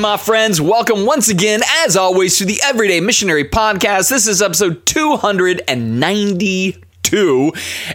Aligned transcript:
my 0.00 0.16
friends. 0.16 0.60
Welcome 0.60 1.04
once 1.04 1.28
again, 1.28 1.60
as 1.84 1.96
always, 1.96 2.38
to 2.38 2.46
the 2.46 2.58
Everyday 2.62 3.00
Missionary 3.00 3.44
Podcast. 3.44 4.08
This 4.08 4.26
is 4.26 4.40
episode 4.40 4.86
290 4.86 6.76
two. 7.02 7.52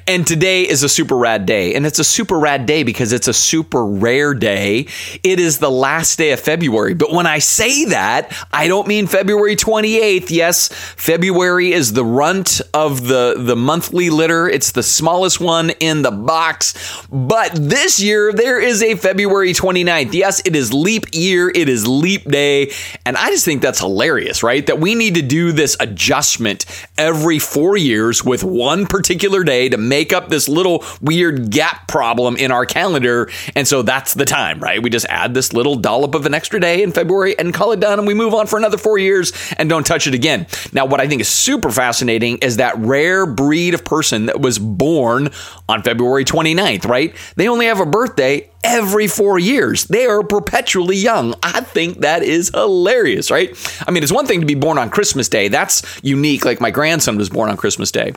And 0.07 0.25
today 0.25 0.67
is 0.67 0.83
a 0.83 0.89
super 0.89 1.17
rad 1.17 1.45
day. 1.45 1.73
And 1.75 1.85
it's 1.85 1.99
a 1.99 2.03
super 2.03 2.37
rad 2.37 2.65
day 2.65 2.83
because 2.83 3.13
it's 3.13 3.27
a 3.27 3.33
super 3.33 3.85
rare 3.85 4.33
day. 4.33 4.87
It 5.23 5.39
is 5.39 5.59
the 5.59 5.71
last 5.71 6.17
day 6.17 6.31
of 6.31 6.39
February. 6.39 6.93
But 6.93 7.11
when 7.11 7.25
I 7.25 7.39
say 7.39 7.85
that, 7.85 8.35
I 8.51 8.67
don't 8.67 8.87
mean 8.87 9.07
February 9.07 9.55
28th. 9.55 10.29
Yes, 10.29 10.69
February 10.69 11.71
is 11.71 11.93
the 11.93 12.05
runt 12.05 12.61
of 12.73 13.07
the, 13.07 13.35
the 13.37 13.55
monthly 13.55 14.09
litter, 14.09 14.47
it's 14.47 14.71
the 14.71 14.83
smallest 14.83 15.39
one 15.39 15.69
in 15.71 16.01
the 16.01 16.11
box. 16.11 17.05
But 17.11 17.51
this 17.53 18.01
year, 18.01 18.33
there 18.33 18.59
is 18.59 18.83
a 18.83 18.95
February 18.95 19.53
29th. 19.53 20.13
Yes, 20.13 20.41
it 20.45 20.55
is 20.55 20.73
leap 20.73 21.05
year, 21.13 21.49
it 21.49 21.69
is 21.69 21.87
leap 21.87 22.23
day. 22.25 22.71
And 23.05 23.17
I 23.17 23.29
just 23.29 23.45
think 23.45 23.61
that's 23.61 23.79
hilarious, 23.79 24.43
right? 24.43 24.65
That 24.65 24.79
we 24.79 24.95
need 24.95 25.15
to 25.15 25.21
do 25.21 25.51
this 25.51 25.77
adjustment 25.79 26.65
every 26.97 27.39
four 27.39 27.77
years 27.77 28.23
with 28.23 28.43
one 28.43 28.85
particular 28.95 29.43
day 29.43 29.67
to 29.67 29.77
make 29.77 30.13
up 30.13 30.29
this 30.29 30.47
little 30.47 30.81
weird 31.01 31.51
gap 31.51 31.85
problem 31.89 32.37
in 32.37 32.49
our 32.49 32.65
calendar. 32.65 33.29
And 33.53 33.67
so 33.67 33.81
that's 33.81 34.13
the 34.13 34.23
time, 34.23 34.61
right? 34.61 34.81
We 34.81 34.89
just 34.89 35.05
add 35.09 35.33
this 35.33 35.51
little 35.51 35.75
dollop 35.75 36.15
of 36.15 36.25
an 36.25 36.33
extra 36.33 36.61
day 36.61 36.81
in 36.81 36.93
February 36.93 37.37
and 37.37 37.53
call 37.53 37.73
it 37.73 37.81
done, 37.81 37.99
and 37.99 38.07
we 38.07 38.13
move 38.13 38.33
on 38.33 38.47
for 38.47 38.57
another 38.57 38.77
four 38.77 38.97
years 38.97 39.33
and 39.57 39.67
don't 39.67 39.85
touch 39.85 40.07
it 40.07 40.13
again. 40.13 40.47
Now, 40.71 40.85
what 40.85 41.01
I 41.01 41.09
think 41.09 41.19
is 41.19 41.27
super 41.27 41.71
fascinating 41.71 42.37
is 42.37 42.55
that 42.55 42.77
rare 42.77 43.25
breed 43.25 43.73
of 43.73 43.83
person 43.83 44.27
that 44.27 44.39
was 44.39 44.59
born 44.59 45.27
on 45.67 45.83
February 45.83 46.23
29th, 46.23 46.85
right? 46.85 47.13
They 47.35 47.49
only 47.49 47.65
have 47.65 47.81
a 47.81 47.85
birthday 47.85 48.49
every 48.63 49.07
four 49.07 49.37
years. 49.37 49.83
They 49.85 50.05
are 50.05 50.23
perpetually 50.23 50.95
young. 50.95 51.35
I 51.43 51.59
think 51.59 51.99
that 51.99 52.23
is 52.23 52.49
hilarious, 52.53 53.29
right? 53.29 53.49
I 53.85 53.91
mean, 53.91 54.03
it's 54.03 54.11
one 54.11 54.25
thing 54.25 54.39
to 54.39 54.45
be 54.45 54.55
born 54.55 54.77
on 54.77 54.89
Christmas 54.89 55.27
Day. 55.27 55.49
That's 55.49 55.83
unique. 56.01 56.45
Like 56.45 56.61
my 56.61 56.71
grandson 56.71 57.17
was 57.17 57.29
born 57.29 57.49
on 57.49 57.57
Christmas 57.57 57.91
Day. 57.91 58.13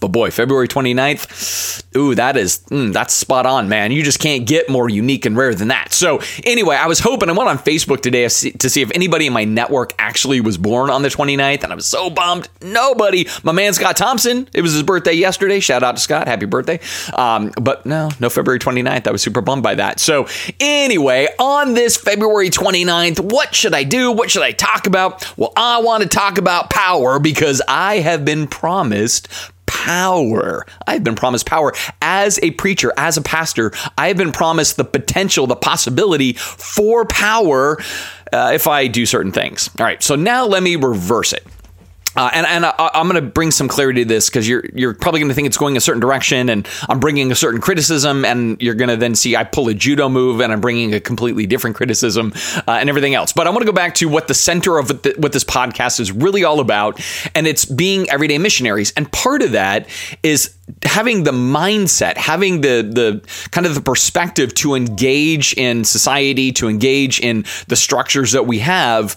But 0.00 0.08
boy, 0.08 0.30
February 0.30 0.68
29th, 0.68 1.96
ooh, 1.96 2.14
that 2.14 2.36
is, 2.36 2.60
mm, 2.70 2.92
that's 2.92 3.14
spot 3.14 3.46
on, 3.46 3.68
man. 3.68 3.90
You 3.90 4.02
just 4.02 4.20
can't 4.20 4.46
get 4.46 4.68
more 4.68 4.88
unique 4.88 5.26
and 5.26 5.36
rare 5.36 5.54
than 5.54 5.68
that. 5.68 5.92
So, 5.92 6.20
anyway, 6.44 6.76
I 6.76 6.86
was 6.86 7.00
hoping, 7.00 7.28
I 7.28 7.32
went 7.32 7.48
on 7.48 7.58
Facebook 7.58 8.00
today 8.00 8.22
to 8.22 8.70
see 8.70 8.82
if 8.82 8.90
anybody 8.94 9.26
in 9.26 9.32
my 9.32 9.44
network 9.44 9.94
actually 9.98 10.40
was 10.40 10.56
born 10.56 10.90
on 10.90 11.02
the 11.02 11.08
29th, 11.08 11.64
and 11.64 11.72
I 11.72 11.74
was 11.74 11.86
so 11.86 12.10
bummed. 12.10 12.48
Nobody. 12.62 13.26
My 13.42 13.52
man 13.52 13.72
Scott 13.74 13.96
Thompson, 13.96 14.48
it 14.54 14.62
was 14.62 14.72
his 14.72 14.82
birthday 14.82 15.14
yesterday. 15.14 15.60
Shout 15.60 15.82
out 15.82 15.96
to 15.96 16.02
Scott. 16.02 16.28
Happy 16.28 16.46
birthday. 16.46 16.80
Um, 17.14 17.52
but 17.60 17.84
no, 17.86 18.10
no 18.20 18.30
February 18.30 18.58
29th. 18.58 19.06
I 19.06 19.10
was 19.10 19.22
super 19.22 19.40
bummed 19.40 19.62
by 19.62 19.74
that. 19.74 20.00
So, 20.00 20.28
anyway, 20.60 21.28
on 21.38 21.74
this 21.74 21.96
February 21.96 22.50
29th, 22.50 23.20
what 23.20 23.54
should 23.54 23.74
I 23.74 23.84
do? 23.84 24.12
What 24.12 24.30
should 24.30 24.42
I 24.42 24.52
talk 24.52 24.86
about? 24.86 25.36
Well, 25.36 25.52
I 25.56 25.80
want 25.80 26.02
to 26.02 26.08
talk 26.08 26.38
about 26.38 26.70
power 26.70 27.18
because 27.18 27.60
I 27.66 27.96
have 27.96 28.24
been 28.24 28.46
promised 28.46 29.28
power. 29.88 30.66
I've 30.86 31.02
been 31.02 31.14
promised 31.14 31.46
power 31.46 31.72
as 32.02 32.38
a 32.42 32.50
preacher, 32.52 32.92
as 32.98 33.16
a 33.16 33.22
pastor. 33.22 33.72
I 33.96 34.08
have 34.08 34.18
been 34.18 34.32
promised 34.32 34.76
the 34.76 34.84
potential, 34.84 35.46
the 35.46 35.56
possibility 35.56 36.34
for 36.34 37.06
power 37.06 37.78
uh, 38.30 38.50
if 38.52 38.66
I 38.66 38.86
do 38.86 39.06
certain 39.06 39.32
things. 39.32 39.70
All 39.78 39.86
right, 39.86 40.02
so 40.02 40.14
now 40.14 40.44
let 40.44 40.62
me 40.62 40.76
reverse 40.76 41.32
it. 41.32 41.46
Uh, 42.16 42.30
and 42.32 42.46
and 42.46 42.64
I, 42.64 42.90
am 42.94 43.08
going 43.08 43.22
to 43.22 43.30
bring 43.30 43.50
some 43.50 43.68
clarity 43.68 44.02
to 44.02 44.08
this 44.08 44.28
because 44.28 44.48
you're 44.48 44.64
you're 44.74 44.94
probably 44.94 45.20
going 45.20 45.28
to 45.28 45.34
think 45.34 45.46
it's 45.46 45.58
going 45.58 45.76
a 45.76 45.80
certain 45.80 46.00
direction, 46.00 46.48
and 46.48 46.66
I'm 46.88 47.00
bringing 47.00 47.30
a 47.30 47.34
certain 47.34 47.60
criticism, 47.60 48.24
and 48.24 48.60
you're 48.60 48.74
going 48.74 48.88
to 48.88 48.96
then 48.96 49.14
see 49.14 49.36
I 49.36 49.44
pull 49.44 49.68
a 49.68 49.74
judo 49.74 50.08
move, 50.08 50.40
and 50.40 50.52
I'm 50.52 50.60
bringing 50.60 50.94
a 50.94 51.00
completely 51.00 51.46
different 51.46 51.76
criticism, 51.76 52.32
uh, 52.66 52.72
and 52.72 52.88
everything 52.88 53.14
else. 53.14 53.32
But 53.32 53.46
I 53.46 53.50
want 53.50 53.60
to 53.60 53.66
go 53.66 53.72
back 53.72 53.94
to 53.96 54.08
what 54.08 54.26
the 54.26 54.34
center 54.34 54.78
of 54.78 54.88
the, 54.88 55.14
what 55.18 55.32
this 55.32 55.44
podcast 55.44 56.00
is 56.00 56.10
really 56.10 56.44
all 56.44 56.60
about, 56.60 57.00
and 57.34 57.46
it's 57.46 57.64
being 57.64 58.08
everyday 58.10 58.38
missionaries, 58.38 58.92
and 58.96 59.10
part 59.12 59.42
of 59.42 59.52
that 59.52 59.88
is 60.22 60.56
having 60.84 61.24
the 61.24 61.32
mindset, 61.32 62.16
having 62.16 62.62
the 62.62 62.82
the 62.82 63.48
kind 63.50 63.66
of 63.66 63.74
the 63.74 63.82
perspective 63.82 64.54
to 64.54 64.74
engage 64.74 65.52
in 65.54 65.84
society, 65.84 66.52
to 66.52 66.68
engage 66.68 67.20
in 67.20 67.44
the 67.68 67.76
structures 67.76 68.32
that 68.32 68.46
we 68.46 68.60
have 68.60 69.14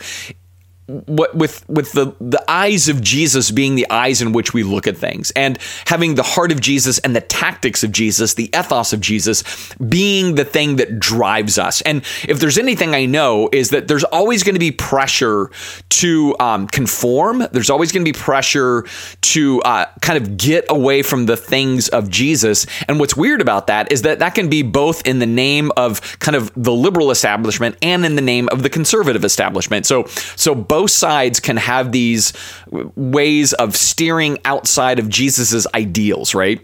what 1.05 1.35
with 1.35 1.67
with 1.69 1.91
the 1.93 2.13
the 2.19 2.43
eyes 2.49 2.89
of 2.89 3.01
Jesus 3.01 3.51
being 3.51 3.75
the 3.75 3.89
eyes 3.89 4.21
in 4.21 4.33
which 4.33 4.53
we 4.53 4.63
look 4.63 4.87
at 4.87 4.97
things 4.97 5.31
and 5.31 5.57
having 5.85 6.15
the 6.15 6.23
heart 6.23 6.51
of 6.51 6.59
Jesus 6.59 6.99
and 6.99 7.15
the 7.15 7.21
tactics 7.21 7.83
of 7.83 7.91
Jesus 7.91 8.33
the 8.33 8.49
ethos 8.57 8.93
of 8.93 9.01
Jesus 9.01 9.73
being 9.75 10.35
the 10.35 10.45
thing 10.45 10.75
that 10.77 10.99
drives 10.99 11.57
us. 11.57 11.81
And 11.81 12.03
if 12.27 12.39
there's 12.39 12.57
anything 12.57 12.93
I 12.93 13.05
know 13.05 13.49
is 13.51 13.69
that 13.69 13.87
there's 13.87 14.03
always 14.03 14.43
going 14.43 14.55
to 14.55 14.59
be 14.59 14.71
pressure 14.71 15.49
to 15.89 16.35
um, 16.39 16.67
conform. 16.67 17.45
There's 17.51 17.69
always 17.69 17.91
going 17.91 18.03
to 18.03 18.11
be 18.11 18.17
pressure 18.17 18.85
to 19.21 19.61
uh, 19.61 19.85
kind 20.01 20.17
of 20.17 20.37
get 20.37 20.65
away 20.69 21.03
from 21.03 21.25
the 21.25 21.37
things 21.37 21.89
of 21.89 22.09
Jesus. 22.09 22.65
And 22.87 22.99
what's 22.99 23.15
weird 23.15 23.41
about 23.41 23.67
that 23.67 23.91
is 23.91 24.01
that 24.01 24.19
that 24.19 24.35
can 24.35 24.49
be 24.49 24.63
both 24.63 25.05
in 25.05 25.19
the 25.19 25.25
name 25.25 25.71
of 25.77 26.19
kind 26.19 26.35
of 26.35 26.51
the 26.55 26.73
liberal 26.73 27.11
establishment 27.11 27.77
and 27.81 28.05
in 28.05 28.15
the 28.15 28.21
name 28.21 28.49
of 28.51 28.63
the 28.63 28.69
conservative 28.69 29.23
establishment. 29.23 29.85
So 29.85 30.05
so 30.35 30.55
both 30.55 30.80
both 30.81 30.89
sides 30.89 31.39
can 31.39 31.57
have 31.57 31.91
these 31.91 32.33
ways 32.95 33.53
of 33.53 33.75
steering 33.75 34.39
outside 34.45 34.97
of 34.97 35.07
Jesus's 35.09 35.67
ideals, 35.75 36.33
right? 36.33 36.59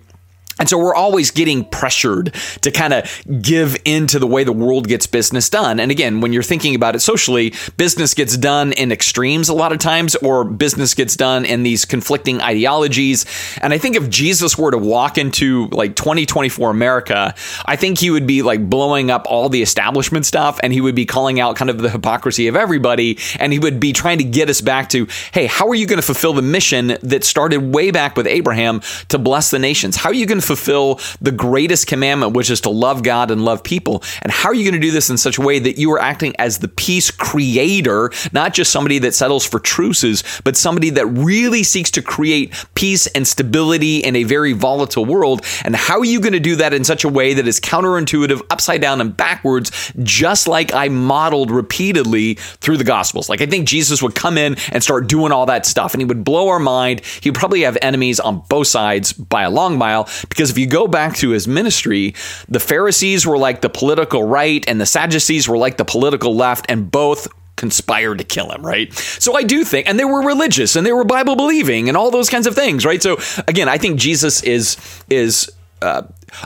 And 0.60 0.68
so 0.68 0.78
we're 0.78 0.96
always 0.96 1.32
getting 1.32 1.66
pressured 1.66 2.34
to 2.62 2.72
kind 2.72 2.94
of 2.94 3.24
give 3.42 3.78
into 3.86 4.20
the 4.20 4.28
way 4.28 4.44
the 4.44 4.54
world 4.54 4.88
gets 4.88 5.06
business 5.06 5.50
done. 5.50 5.80
And 5.80 5.92
again, 5.92 6.22
when 6.22 6.34
you're 6.34 6.44
thinking 6.44 6.74
about 6.76 6.96
it 6.96 7.00
socially, 7.00 7.54
business 7.78 8.14
gets 8.14 8.38
done 8.38 8.74
in 8.74 8.92
extremes 8.92 9.50
a 9.50 9.54
lot 9.54 9.72
of 9.72 9.80
times, 9.80 10.16
or 10.16 10.44
business 10.44 10.94
gets 10.94 11.16
done 11.16 11.46
in 11.46 11.64
these 11.64 11.86
conflicting 11.86 12.42
ideologies. 12.42 13.26
And 13.62 13.74
I 13.74 13.78
think 13.78 13.96
if 13.96 14.10
Jesus 14.10 14.58
were 14.58 14.72
to 14.72 14.78
walk 14.78 15.18
into 15.18 15.68
like 15.68 15.96
2024 15.96 16.72
America, 16.72 17.36
I 17.66 17.76
think 17.76 18.00
he 18.00 18.10
would 18.10 18.26
be 18.26 18.42
like 18.42 18.68
blowing 18.70 19.12
up 19.12 19.28
all 19.30 19.50
the 19.50 19.62
establishment 19.62 20.26
stuff 20.26 20.60
and 20.64 20.74
he 20.74 20.82
would 20.82 20.96
be 20.96 21.06
calling 21.06 21.40
out 21.40 21.56
kind 21.56 21.70
of 21.70 21.78
the 21.78 21.90
hypocrisy 21.90 22.48
of 22.48 22.56
everybody. 22.56 23.20
And 23.40 23.54
he 23.54 23.60
would 23.60 23.80
be 23.80 23.94
trying 23.94 24.18
to 24.18 24.24
get 24.24 24.50
us 24.50 24.62
back 24.62 24.90
to, 24.90 25.08
hey, 25.34 25.46
how 25.46 25.68
are 25.68 25.76
you 25.76 25.86
going 25.86 26.00
to 26.00 26.06
fulfill 26.06 26.34
the 26.34 26.42
mission 26.42 26.98
that 27.04 27.24
started 27.24 27.74
way 27.74 27.92
back 27.92 28.16
with 28.16 28.26
Abraham 28.26 28.82
to 29.10 29.20
bless 29.20 29.52
the 29.52 29.60
nations? 29.60 29.96
How 29.96 30.10
are 30.10 30.16
you 30.16 30.26
going 30.26 30.40
to 30.40 30.47
fulfill 30.48 31.00
the 31.22 31.32
greatest 31.32 31.88
commandment, 31.88 32.34
which 32.34 32.50
is 32.50 32.62
to 32.62 32.70
love 32.70 33.04
God 33.04 33.30
and 33.30 33.44
love 33.44 33.64
people. 33.64 34.04
And 34.22 34.32
how 34.32 34.50
are 34.50 34.56
you 34.56 34.64
going 34.64 34.80
to 34.80 34.88
do 34.88 34.92
this 34.92 35.10
in 35.10 35.18
such 35.18 35.38
a 35.38 35.42
way 35.42 35.60
that 35.60 35.78
you 35.78 35.92
are 35.92 36.00
acting 36.00 36.36
as 36.40 36.60
the 36.60 36.68
peace 36.68 37.12
creator, 37.12 38.12
not 38.32 38.54
just 38.54 38.72
somebody 38.72 39.00
that 39.00 39.14
settles 39.14 39.46
for 39.46 39.60
truces, 39.60 40.24
but 40.44 40.56
somebody 40.56 40.90
that 40.92 41.06
really 41.06 41.64
seeks 41.64 41.92
to 41.92 42.02
create 42.02 42.54
peace 42.76 43.08
and 43.08 43.28
stability 43.28 44.00
in 44.00 44.16
a 44.16 44.24
very 44.24 44.54
volatile 44.54 45.06
world? 45.06 45.46
And 45.64 45.76
how 45.76 46.00
are 46.00 46.06
you 46.06 46.20
going 46.20 46.34
to 46.34 46.40
do 46.40 46.56
that 46.58 46.74
in 46.74 46.84
such 46.84 47.04
a 47.04 47.10
way 47.10 47.34
that 47.34 47.48
is 47.48 47.60
counterintuitive, 47.60 48.42
upside 48.50 48.82
down, 48.82 49.02
and 49.02 49.16
backwards, 49.16 49.92
just 50.02 50.48
like 50.48 50.74
I 50.74 50.90
modeled 50.90 51.52
repeatedly 51.52 52.36
through 52.36 52.78
the 52.78 52.84
Gospels? 52.84 53.30
Like, 53.30 53.42
I 53.42 53.46
think 53.46 53.68
Jesus 53.68 54.02
would 54.02 54.16
come 54.16 54.38
in 54.38 54.56
and 54.72 54.82
start 54.82 55.08
doing 55.08 55.32
all 55.32 55.46
that 55.48 55.66
stuff, 55.66 55.94
and 55.94 56.02
he 56.02 56.06
would 56.06 56.24
blow 56.24 56.48
our 56.48 56.60
mind. 56.60 57.02
He'd 57.22 57.36
probably 57.36 57.62
have 57.62 57.78
enemies 57.82 58.20
on 58.20 58.44
both 58.50 58.68
sides 58.68 59.14
by 59.14 59.44
a 59.44 59.50
long 59.50 59.78
mile 59.78 60.06
because 60.38 60.52
if 60.52 60.58
you 60.60 60.68
go 60.68 60.88
back 60.88 61.16
to 61.16 61.32
his 61.32 61.48
ministry, 61.48 62.14
the 62.48 62.60
Pharisees 62.60 63.26
were 63.26 63.40
like 63.40 63.62
the 63.62 63.70
political 63.70 64.22
right 64.22 64.64
and 64.68 64.80
the 64.80 64.86
Sadducees 64.86 65.50
were 65.50 65.58
like 65.58 65.78
the 65.78 65.86
political 65.86 66.36
left, 66.36 66.68
and 66.70 66.92
both 66.92 67.28
conspired 67.56 68.20
to 68.20 68.24
kill 68.24 68.52
him, 68.52 68.64
right? 68.64 68.94
So 68.94 69.36
I 69.36 69.42
do 69.42 69.66
think, 69.66 69.90
and 69.90 70.00
they 70.00 70.06
were 70.06 70.22
religious 70.22 70.76
and 70.76 70.86
they 70.86 70.94
were 70.94 71.04
Bible 71.04 71.36
believing 71.36 71.90
and 71.90 71.98
all 71.98 72.12
those 72.12 72.30
kinds 72.30 72.46
of 72.46 72.54
things, 72.54 72.86
right? 72.86 73.02
So 73.02 73.18
again, 73.48 73.68
I 73.68 73.80
think 73.80 74.00
Jesus 74.00 74.44
is 74.44 74.78
is 75.10 75.52
uh, 75.82 76.04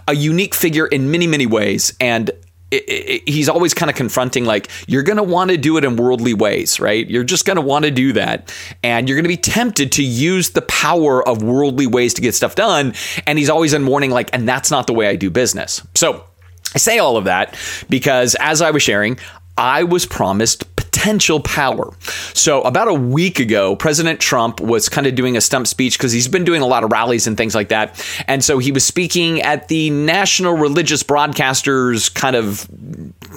a 0.07 0.15
unique 0.15 0.55
figure 0.55 0.87
in 0.87 1.11
many 1.11 1.27
many 1.27 1.45
ways, 1.45 1.93
and 1.99 2.31
it, 2.71 2.83
it, 2.87 3.29
he's 3.29 3.49
always 3.49 3.73
kind 3.73 3.89
of 3.89 3.95
confronting 3.95 4.45
like 4.45 4.69
you're 4.87 5.03
going 5.03 5.17
to 5.17 5.23
want 5.23 5.51
to 5.51 5.57
do 5.57 5.77
it 5.77 5.83
in 5.83 5.95
worldly 5.95 6.33
ways 6.33 6.79
right? 6.79 7.09
You're 7.09 7.23
just 7.23 7.45
going 7.45 7.57
to 7.57 7.61
want 7.61 7.85
to 7.85 7.91
do 7.91 8.13
that 8.13 8.53
and 8.83 9.07
you're 9.07 9.15
going 9.15 9.25
to 9.25 9.29
be 9.29 9.37
tempted 9.37 9.91
to 9.93 10.03
use 10.03 10.51
the 10.51 10.61
power 10.63 11.27
of 11.27 11.43
worldly 11.43 11.87
ways 11.87 12.13
to 12.15 12.21
get 12.21 12.33
stuff 12.33 12.55
done 12.55 12.93
and 13.27 13.37
he's 13.37 13.49
always 13.49 13.73
in 13.73 13.85
warning 13.85 14.11
like 14.11 14.29
and 14.33 14.47
that's 14.47 14.71
not 14.71 14.87
the 14.87 14.93
way 14.93 15.07
i 15.07 15.15
do 15.15 15.29
business. 15.29 15.85
So 15.95 16.25
I 16.73 16.77
say 16.77 16.99
all 16.99 17.17
of 17.17 17.25
that 17.25 17.57
because 17.89 18.35
as 18.39 18.61
I 18.61 18.71
was 18.71 18.81
sharing, 18.81 19.19
I 19.57 19.83
was 19.83 20.05
promised 20.05 20.70
potential 21.01 21.39
power. 21.39 21.91
So, 22.33 22.61
about 22.61 22.87
a 22.87 22.93
week 22.93 23.39
ago, 23.39 23.75
President 23.75 24.19
Trump 24.19 24.61
was 24.61 24.87
kind 24.87 25.07
of 25.07 25.15
doing 25.15 25.35
a 25.35 25.41
stump 25.41 25.65
speech 25.65 25.97
because 25.97 26.11
he's 26.11 26.27
been 26.27 26.43
doing 26.43 26.61
a 26.61 26.67
lot 26.67 26.83
of 26.83 26.91
rallies 26.91 27.25
and 27.25 27.35
things 27.35 27.55
like 27.55 27.69
that. 27.69 28.05
And 28.27 28.43
so 28.43 28.59
he 28.59 28.71
was 28.71 28.85
speaking 28.85 29.41
at 29.41 29.67
the 29.67 29.89
National 29.89 30.53
Religious 30.53 31.01
Broadcasters 31.01 32.13
kind 32.13 32.35
of 32.35 32.67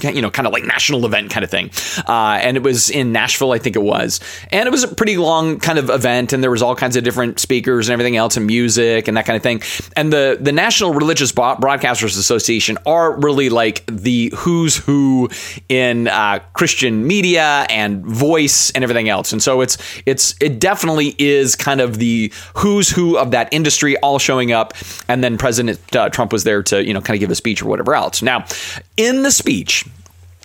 you 0.02 0.20
know, 0.20 0.31
kind 0.31 0.46
of 0.46 0.52
like 0.52 0.64
national 0.64 1.06
event 1.06 1.31
kind 1.31 1.44
of 1.44 1.50
thing. 1.50 1.70
Uh, 2.08 2.38
and 2.43 2.56
it 2.56 2.62
was 2.62 2.90
in 2.90 3.12
Nashville, 3.12 3.52
I 3.52 3.58
think 3.58 3.76
it 3.76 3.82
was. 3.82 4.20
And 4.50 4.66
it 4.66 4.70
was 4.70 4.82
a 4.82 4.88
pretty 4.88 5.16
long 5.16 5.61
kind 5.61 5.78
of 5.78 5.90
event, 5.90 6.32
and 6.32 6.43
there 6.43 6.50
was 6.50 6.62
all 6.62 6.75
kinds 6.75 6.96
of 6.96 7.05
different 7.05 7.38
speakers 7.38 7.88
and 7.88 7.93
everything 7.93 8.16
else, 8.16 8.37
and 8.37 8.46
music 8.46 9.08
and 9.08 9.16
that 9.16 9.26
kind 9.26 9.37
of 9.37 9.43
thing. 9.43 9.62
And 9.96 10.12
the 10.12 10.37
the 10.40 10.52
National 10.52 10.94
Religious 10.94 11.32
Broadcasters 11.32 12.19
Association 12.19 12.78
are 12.87 13.19
really 13.19 13.49
like 13.49 13.84
the 13.87 14.32
who's 14.37 14.76
who 14.76 15.31
in 15.69 16.08
uh, 16.08 16.40
Christian 16.55 17.06
media 17.06 17.54
and 17.69 18.05
voice 18.05 18.71
and 18.71 18.85
everything 18.85 19.09
else. 19.09 19.33
And 19.33 19.43
so 19.43 19.61
it's 19.61 19.79
it's 20.06 20.35
it 20.41 20.59
definitely 20.59 21.15
is 21.19 21.56
kind 21.56 21.81
of 21.81 21.99
the 21.99 22.33
who's 22.56 22.89
who 22.89 23.17
of 23.19 23.31
that 23.31 23.49
industry 23.53 23.97
all 23.99 24.19
showing 24.19 24.53
up. 24.53 24.75
And 25.09 25.23
then 25.23 25.39
President 25.39 25.97
uh, 25.97 26.09
Trump 26.11 26.33
was 26.33 26.45
there 26.45 26.62
to 26.65 26.85
you 26.85 26.95
know 26.95 27.01
kind 27.01 27.17
of 27.17 27.21
give 27.21 27.31
a 27.31 27.35
speech 27.35 27.62
or 27.62 27.67
whatever 27.67 27.95
else. 27.95 28.23
Now, 28.23 28.45
in 28.97 29.23
the 29.23 29.31
speech, 29.31 29.87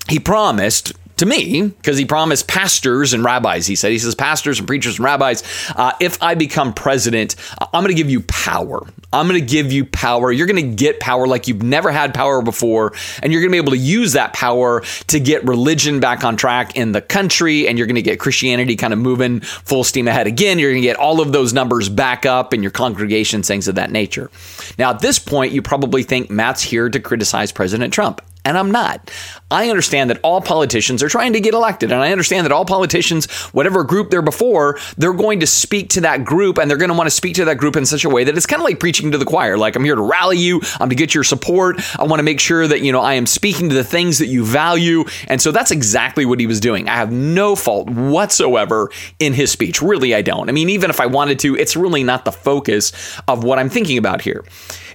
he 0.07 0.19
promised 0.19 0.93
to 1.19 1.25
me 1.25 1.67
because 1.67 1.97
he 1.97 2.05
promised 2.05 2.47
pastors 2.47 3.13
and 3.13 3.23
rabbis. 3.23 3.67
He 3.67 3.75
said, 3.75 3.91
he 3.91 3.99
says, 3.99 4.15
pastors 4.15 4.59
and 4.59 4.67
preachers 4.67 4.97
and 4.97 5.05
rabbis, 5.05 5.43
uh, 5.75 5.93
if 5.99 6.21
I 6.21 6.35
become 6.35 6.73
president, 6.73 7.35
I'm 7.61 7.83
going 7.83 7.95
to 7.95 8.01
give 8.01 8.09
you 8.09 8.21
power. 8.21 8.85
I'm 9.11 9.27
going 9.27 9.39
to 9.39 9.45
give 9.45 9.71
you 9.71 9.85
power. 9.85 10.31
You're 10.31 10.47
going 10.47 10.69
to 10.69 10.75
get 10.75 10.99
power 10.99 11.27
like 11.27 11.47
you've 11.47 11.63
never 11.63 11.91
had 11.91 12.13
power 12.13 12.41
before. 12.41 12.93
And 13.21 13.31
you're 13.31 13.41
going 13.41 13.51
to 13.51 13.53
be 13.53 13.57
able 13.57 13.71
to 13.71 13.77
use 13.77 14.13
that 14.13 14.33
power 14.33 14.81
to 15.07 15.19
get 15.19 15.43
religion 15.45 15.99
back 15.99 16.23
on 16.23 16.37
track 16.37 16.75
in 16.75 16.91
the 16.91 17.01
country. 17.01 17.67
And 17.67 17.77
you're 17.77 17.87
going 17.87 17.95
to 17.95 18.01
get 18.01 18.19
Christianity 18.19 18.75
kind 18.75 18.93
of 18.93 18.99
moving 18.99 19.39
full 19.41 19.83
steam 19.83 20.07
ahead 20.07 20.27
again. 20.27 20.59
You're 20.59 20.71
going 20.71 20.81
to 20.81 20.87
get 20.87 20.97
all 20.97 21.21
of 21.21 21.31
those 21.31 21.53
numbers 21.53 21.89
back 21.89 22.25
up 22.25 22.53
in 22.53 22.61
your 22.61 22.71
congregations, 22.71 23.47
things 23.47 23.67
of 23.67 23.75
that 23.75 23.91
nature. 23.91 24.29
Now, 24.77 24.91
at 24.91 24.99
this 24.99 25.19
point, 25.19 25.53
you 25.53 25.61
probably 25.61 26.03
think 26.03 26.29
Matt's 26.29 26.61
here 26.61 26.89
to 26.89 26.99
criticize 26.99 27.51
President 27.51 27.93
Trump 27.93 28.21
and 28.45 28.57
I'm 28.57 28.71
not. 28.71 29.11
I 29.51 29.69
understand 29.69 30.09
that 30.09 30.19
all 30.23 30.41
politicians 30.41 31.03
are 31.03 31.09
trying 31.09 31.33
to 31.33 31.39
get 31.39 31.53
elected, 31.53 31.91
and 31.91 32.01
I 32.01 32.11
understand 32.11 32.45
that 32.45 32.51
all 32.51 32.65
politicians, 32.65 33.29
whatever 33.51 33.83
group 33.83 34.09
they're 34.09 34.21
before, 34.21 34.79
they're 34.97 35.13
going 35.13 35.39
to 35.41 35.47
speak 35.47 35.89
to 35.91 36.01
that 36.01 36.23
group, 36.23 36.57
and 36.57 36.69
they're 36.69 36.77
going 36.77 36.89
to 36.89 36.97
want 36.97 37.07
to 37.07 37.15
speak 37.15 37.35
to 37.35 37.45
that 37.45 37.57
group 37.57 37.75
in 37.75 37.85
such 37.85 38.05
a 38.05 38.09
way 38.09 38.23
that 38.23 38.37
it's 38.37 38.45
kind 38.45 38.61
of 38.61 38.63
like 38.63 38.79
preaching 38.79 39.11
to 39.11 39.17
the 39.17 39.25
choir. 39.25 39.57
Like 39.57 39.75
I'm 39.75 39.83
here 39.83 39.95
to 39.95 40.01
rally 40.01 40.37
you, 40.37 40.61
I'm 40.79 40.89
to 40.89 40.95
get 40.95 41.13
your 41.13 41.23
support. 41.23 41.79
I 41.99 42.03
want 42.03 42.19
to 42.19 42.23
make 42.23 42.39
sure 42.39 42.67
that 42.67 42.81
you 42.81 42.91
know 42.91 43.01
I 43.01 43.15
am 43.15 43.25
speaking 43.25 43.69
to 43.69 43.75
the 43.75 43.83
things 43.83 44.19
that 44.19 44.27
you 44.27 44.45
value, 44.45 45.03
and 45.27 45.41
so 45.41 45.51
that's 45.51 45.71
exactly 45.71 46.25
what 46.25 46.39
he 46.39 46.47
was 46.47 46.59
doing. 46.59 46.87
I 46.89 46.95
have 46.95 47.11
no 47.11 47.55
fault 47.55 47.89
whatsoever 47.89 48.89
in 49.19 49.33
his 49.33 49.51
speech. 49.51 49.81
Really, 49.81 50.15
I 50.15 50.21
don't. 50.21 50.49
I 50.49 50.51
mean, 50.51 50.69
even 50.69 50.89
if 50.89 50.99
I 50.99 51.07
wanted 51.07 51.39
to, 51.39 51.55
it's 51.55 51.75
really 51.75 52.03
not 52.03 52.25
the 52.25 52.31
focus 52.31 53.19
of 53.27 53.43
what 53.43 53.59
I'm 53.59 53.69
thinking 53.69 53.97
about 53.97 54.21
here. 54.21 54.43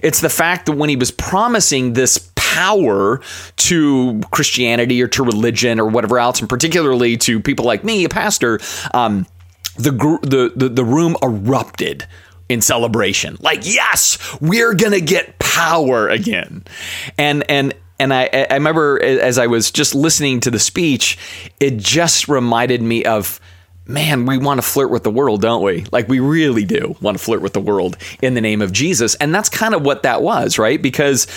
It's 0.01 0.21
the 0.21 0.29
fact 0.29 0.65
that 0.67 0.73
when 0.73 0.89
he 0.89 0.95
was 0.95 1.11
promising 1.11 1.93
this 1.93 2.17
power 2.55 3.19
to 3.57 4.21
Christianity 4.31 5.01
or 5.03 5.09
to 5.09 5.23
religion 5.23 5.77
or 5.77 5.87
whatever 5.87 6.19
else, 6.19 6.39
and 6.39 6.47
particularly 6.47 7.17
to 7.17 7.41
people 7.41 7.65
like 7.65 7.83
me, 7.83 8.05
a 8.05 8.09
pastor, 8.09 8.59
um, 8.93 9.27
the, 9.75 9.91
the, 9.91 10.53
the, 10.55 10.69
the 10.69 10.85
room 10.85 11.17
erupted 11.21 12.07
in 12.47 12.61
celebration. 12.61 13.37
Like, 13.41 13.61
yes, 13.63 14.17
we're 14.39 14.73
gonna 14.73 15.01
get 15.01 15.37
power 15.39 16.07
again. 16.07 16.63
And 17.17 17.43
and 17.49 17.73
and 17.99 18.13
I, 18.13 18.47
I 18.49 18.53
remember 18.53 19.01
as 19.01 19.37
I 19.37 19.47
was 19.47 19.71
just 19.71 19.93
listening 19.93 20.39
to 20.41 20.51
the 20.51 20.59
speech, 20.59 21.17
it 21.59 21.77
just 21.77 22.29
reminded 22.29 22.81
me 22.81 23.03
of 23.03 23.41
man, 23.87 24.25
we 24.25 24.37
want 24.37 24.57
to 24.57 24.67
flirt 24.67 24.89
with 24.89 25.03
the 25.03 25.11
world, 25.11 25.41
don't 25.41 25.63
we? 25.63 25.85
Like, 25.91 26.07
we 26.07 26.19
really 26.19 26.65
do 26.65 26.95
want 27.01 27.17
to 27.17 27.23
flirt 27.23 27.41
with 27.41 27.53
the 27.53 27.61
world 27.61 27.97
in 28.21 28.33
the 28.33 28.41
name 28.41 28.61
of 28.61 28.71
Jesus. 28.71 29.15
And 29.15 29.33
that's 29.33 29.49
kind 29.49 29.75
of 29.75 29.83
what 29.83 30.03
that 30.03 30.21
was, 30.21 30.57
right? 30.57 30.81
Because 30.81 31.27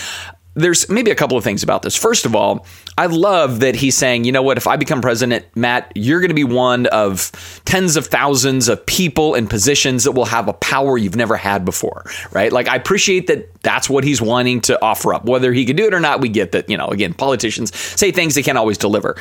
there's 0.59 0.89
maybe 0.89 1.11
a 1.11 1.15
couple 1.15 1.37
of 1.37 1.45
things 1.45 1.63
about 1.63 1.83
this. 1.83 1.95
First 1.95 2.27
of 2.27 2.35
all, 2.35 2.67
I 2.97 3.07
love 3.07 3.61
that 3.61 3.77
he's 3.77 3.97
saying, 3.97 4.25
you 4.25 4.33
know 4.33 4.43
what, 4.43 4.57
if 4.57 4.67
I 4.67 4.77
become 4.77 5.01
president, 5.01 5.45
Matt, 5.55 5.93
you're 5.95 6.21
going 6.21 6.31
to 6.31 6.35
be 6.35 6.45
one 6.45 6.87
of 6.87 7.31
tens 7.65 7.97
of 7.97 8.07
thousands 8.07 8.69
of 8.69 8.85
people 8.85 9.35
and 9.35 9.49
positions 9.49 10.05
that 10.05 10.13
will 10.13 10.25
have 10.25 10.49
a 10.49 10.53
power 10.53 10.99
you've 10.99 11.17
never 11.17 11.37
had 11.37 11.65
before, 11.65 12.05
right? 12.33 12.53
Like, 12.53 12.69
I 12.69 12.77
appreciate 12.77 13.29
that 13.29 13.63
that's 13.63 13.89
what 13.89 14.05
he's 14.05 14.21
wanting 14.21 14.61
to 14.63 14.83
offer 14.83 15.15
up. 15.15 15.25
Whether 15.27 15.53
he 15.53 15.65
can 15.65 15.77
do 15.77 15.87
it 15.87 15.95
or 15.95 16.01
not, 16.01 16.21
we 16.21 16.29
get 16.29 16.53
that, 16.53 16.69
you 16.69 16.77
know, 16.77 16.89
again, 16.89 17.15
politicians 17.15 17.75
say 17.77 18.11
things 18.11 18.35
they 18.35 18.43
can't 18.43 18.59
always 18.59 18.79
deliver. 18.79 19.17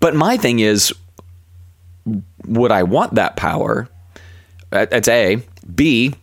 But 0.00 0.14
my 0.14 0.36
thing 0.36 0.60
is, 0.60 0.94
would 2.46 2.72
I 2.72 2.84
want 2.84 3.16
that 3.16 3.36
power? 3.36 3.88
That's 4.70 5.08
A. 5.08 5.42
B, 5.74 6.14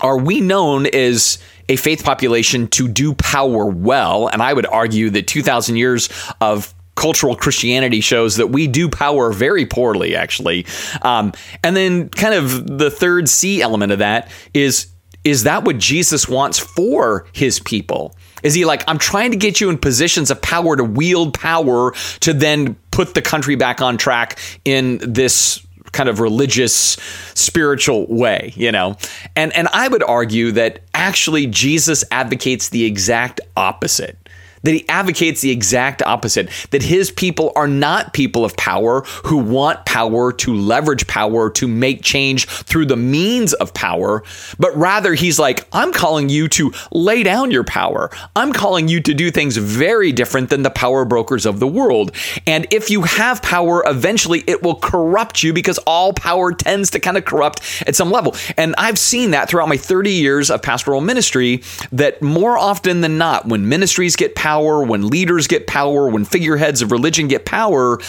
are 0.00 0.18
we 0.18 0.40
known 0.40 0.86
as 0.86 1.38
a 1.68 1.76
faith 1.76 2.04
population 2.04 2.68
to 2.68 2.88
do 2.88 3.14
power 3.14 3.66
well. 3.66 4.28
And 4.28 4.42
I 4.42 4.52
would 4.52 4.66
argue 4.66 5.10
that 5.10 5.26
2,000 5.26 5.76
years 5.76 6.08
of 6.40 6.74
cultural 6.94 7.36
Christianity 7.36 8.00
shows 8.00 8.36
that 8.36 8.48
we 8.48 8.66
do 8.66 8.88
power 8.88 9.32
very 9.32 9.66
poorly, 9.66 10.16
actually. 10.16 10.66
Um, 11.02 11.32
and 11.62 11.76
then, 11.76 12.08
kind 12.08 12.34
of 12.34 12.78
the 12.78 12.90
third 12.90 13.28
C 13.28 13.62
element 13.62 13.92
of 13.92 14.00
that 14.00 14.30
is 14.52 14.88
is 15.24 15.42
that 15.42 15.64
what 15.64 15.78
Jesus 15.78 16.28
wants 16.28 16.58
for 16.58 17.26
his 17.32 17.60
people? 17.60 18.14
Is 18.42 18.54
he 18.54 18.64
like, 18.64 18.84
I'm 18.86 18.98
trying 18.98 19.32
to 19.32 19.36
get 19.36 19.60
you 19.60 19.68
in 19.68 19.76
positions 19.76 20.30
of 20.30 20.40
power 20.40 20.76
to 20.76 20.84
wield 20.84 21.34
power 21.34 21.92
to 22.20 22.32
then 22.32 22.76
put 22.90 23.14
the 23.14 23.22
country 23.22 23.56
back 23.56 23.82
on 23.82 23.98
track 23.98 24.38
in 24.64 24.98
this 25.02 25.64
kind 25.92 26.08
of 26.08 26.20
religious 26.20 26.96
spiritual 27.34 28.06
way 28.06 28.52
you 28.56 28.72
know? 28.72 28.96
And 29.36 29.52
and 29.54 29.68
i 29.72 29.88
would 29.88 30.02
argue 30.02 30.52
that 30.52 30.80
actually 30.94 31.46
jesus 31.46 32.04
advocates 32.10 32.68
the 32.70 32.84
exact 32.84 33.40
opposite 33.56 34.27
that 34.62 34.72
he 34.72 34.88
advocates 34.88 35.40
the 35.40 35.50
exact 35.50 36.02
opposite 36.02 36.48
that 36.70 36.82
his 36.82 37.10
people 37.10 37.52
are 37.56 37.68
not 37.68 38.12
people 38.12 38.44
of 38.44 38.56
power 38.56 39.02
who 39.24 39.38
want 39.38 39.84
power 39.84 40.32
to 40.32 40.54
leverage 40.54 41.06
power 41.06 41.50
to 41.50 41.68
make 41.68 42.02
change 42.02 42.46
through 42.46 42.86
the 42.86 42.96
means 42.96 43.52
of 43.54 43.74
power, 43.74 44.22
but 44.58 44.76
rather 44.76 45.14
he's 45.14 45.38
like, 45.38 45.66
I'm 45.72 45.92
calling 45.92 46.28
you 46.28 46.48
to 46.48 46.72
lay 46.92 47.22
down 47.22 47.50
your 47.50 47.64
power. 47.64 48.10
I'm 48.34 48.52
calling 48.52 48.88
you 48.88 49.00
to 49.02 49.14
do 49.14 49.30
things 49.30 49.56
very 49.56 50.12
different 50.12 50.50
than 50.50 50.62
the 50.62 50.70
power 50.70 51.04
brokers 51.04 51.46
of 51.46 51.60
the 51.60 51.66
world. 51.66 52.12
And 52.46 52.66
if 52.72 52.90
you 52.90 53.02
have 53.02 53.42
power, 53.42 53.82
eventually 53.86 54.44
it 54.46 54.62
will 54.62 54.76
corrupt 54.76 55.42
you 55.42 55.52
because 55.52 55.78
all 55.78 56.12
power 56.12 56.52
tends 56.52 56.90
to 56.90 57.00
kind 57.00 57.16
of 57.16 57.24
corrupt 57.24 57.60
at 57.86 57.96
some 57.96 58.10
level. 58.10 58.34
And 58.56 58.74
I've 58.78 58.98
seen 58.98 59.32
that 59.32 59.48
throughout 59.48 59.68
my 59.68 59.76
30 59.76 60.10
years 60.10 60.50
of 60.50 60.62
pastoral 60.62 61.00
ministry 61.00 61.62
that 61.92 62.20
more 62.22 62.58
often 62.58 63.00
than 63.00 63.18
not, 63.18 63.46
when 63.46 63.68
ministries 63.68 64.16
get 64.16 64.34
power, 64.34 64.47
power, 64.48 64.82
when 64.82 65.06
leaders 65.08 65.46
get 65.46 65.66
power, 65.66 66.08
when 66.08 66.24
figureheads 66.24 66.80
of 66.80 66.90
religion 66.90 67.28
get 67.28 67.44
power, 67.44 68.00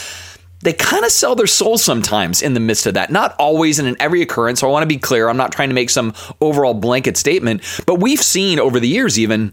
they 0.62 0.72
kind 0.72 1.04
of 1.04 1.12
sell 1.12 1.36
their 1.36 1.48
soul 1.48 1.78
sometimes 1.78 2.42
in 2.42 2.54
the 2.54 2.62
midst 2.62 2.86
of 2.86 2.94
that. 2.94 3.12
Not 3.12 3.36
always 3.38 3.78
and 3.78 3.86
in 3.90 3.98
every 4.00 4.22
occurrence. 4.22 4.62
So 4.62 4.68
I 4.70 4.72
want 4.72 4.84
to 4.84 4.88
be 4.88 4.98
clear. 4.98 5.28
I'm 5.28 5.36
not 5.36 5.52
trying 5.52 5.68
to 5.68 5.76
make 5.76 5.90
some 5.90 6.14
overall 6.40 6.74
blanket 6.74 7.18
statement, 7.18 7.62
but 7.86 7.96
we've 7.96 8.22
seen 8.22 8.58
over 8.58 8.80
the 8.80 8.88
years 8.88 9.20
even 9.20 9.52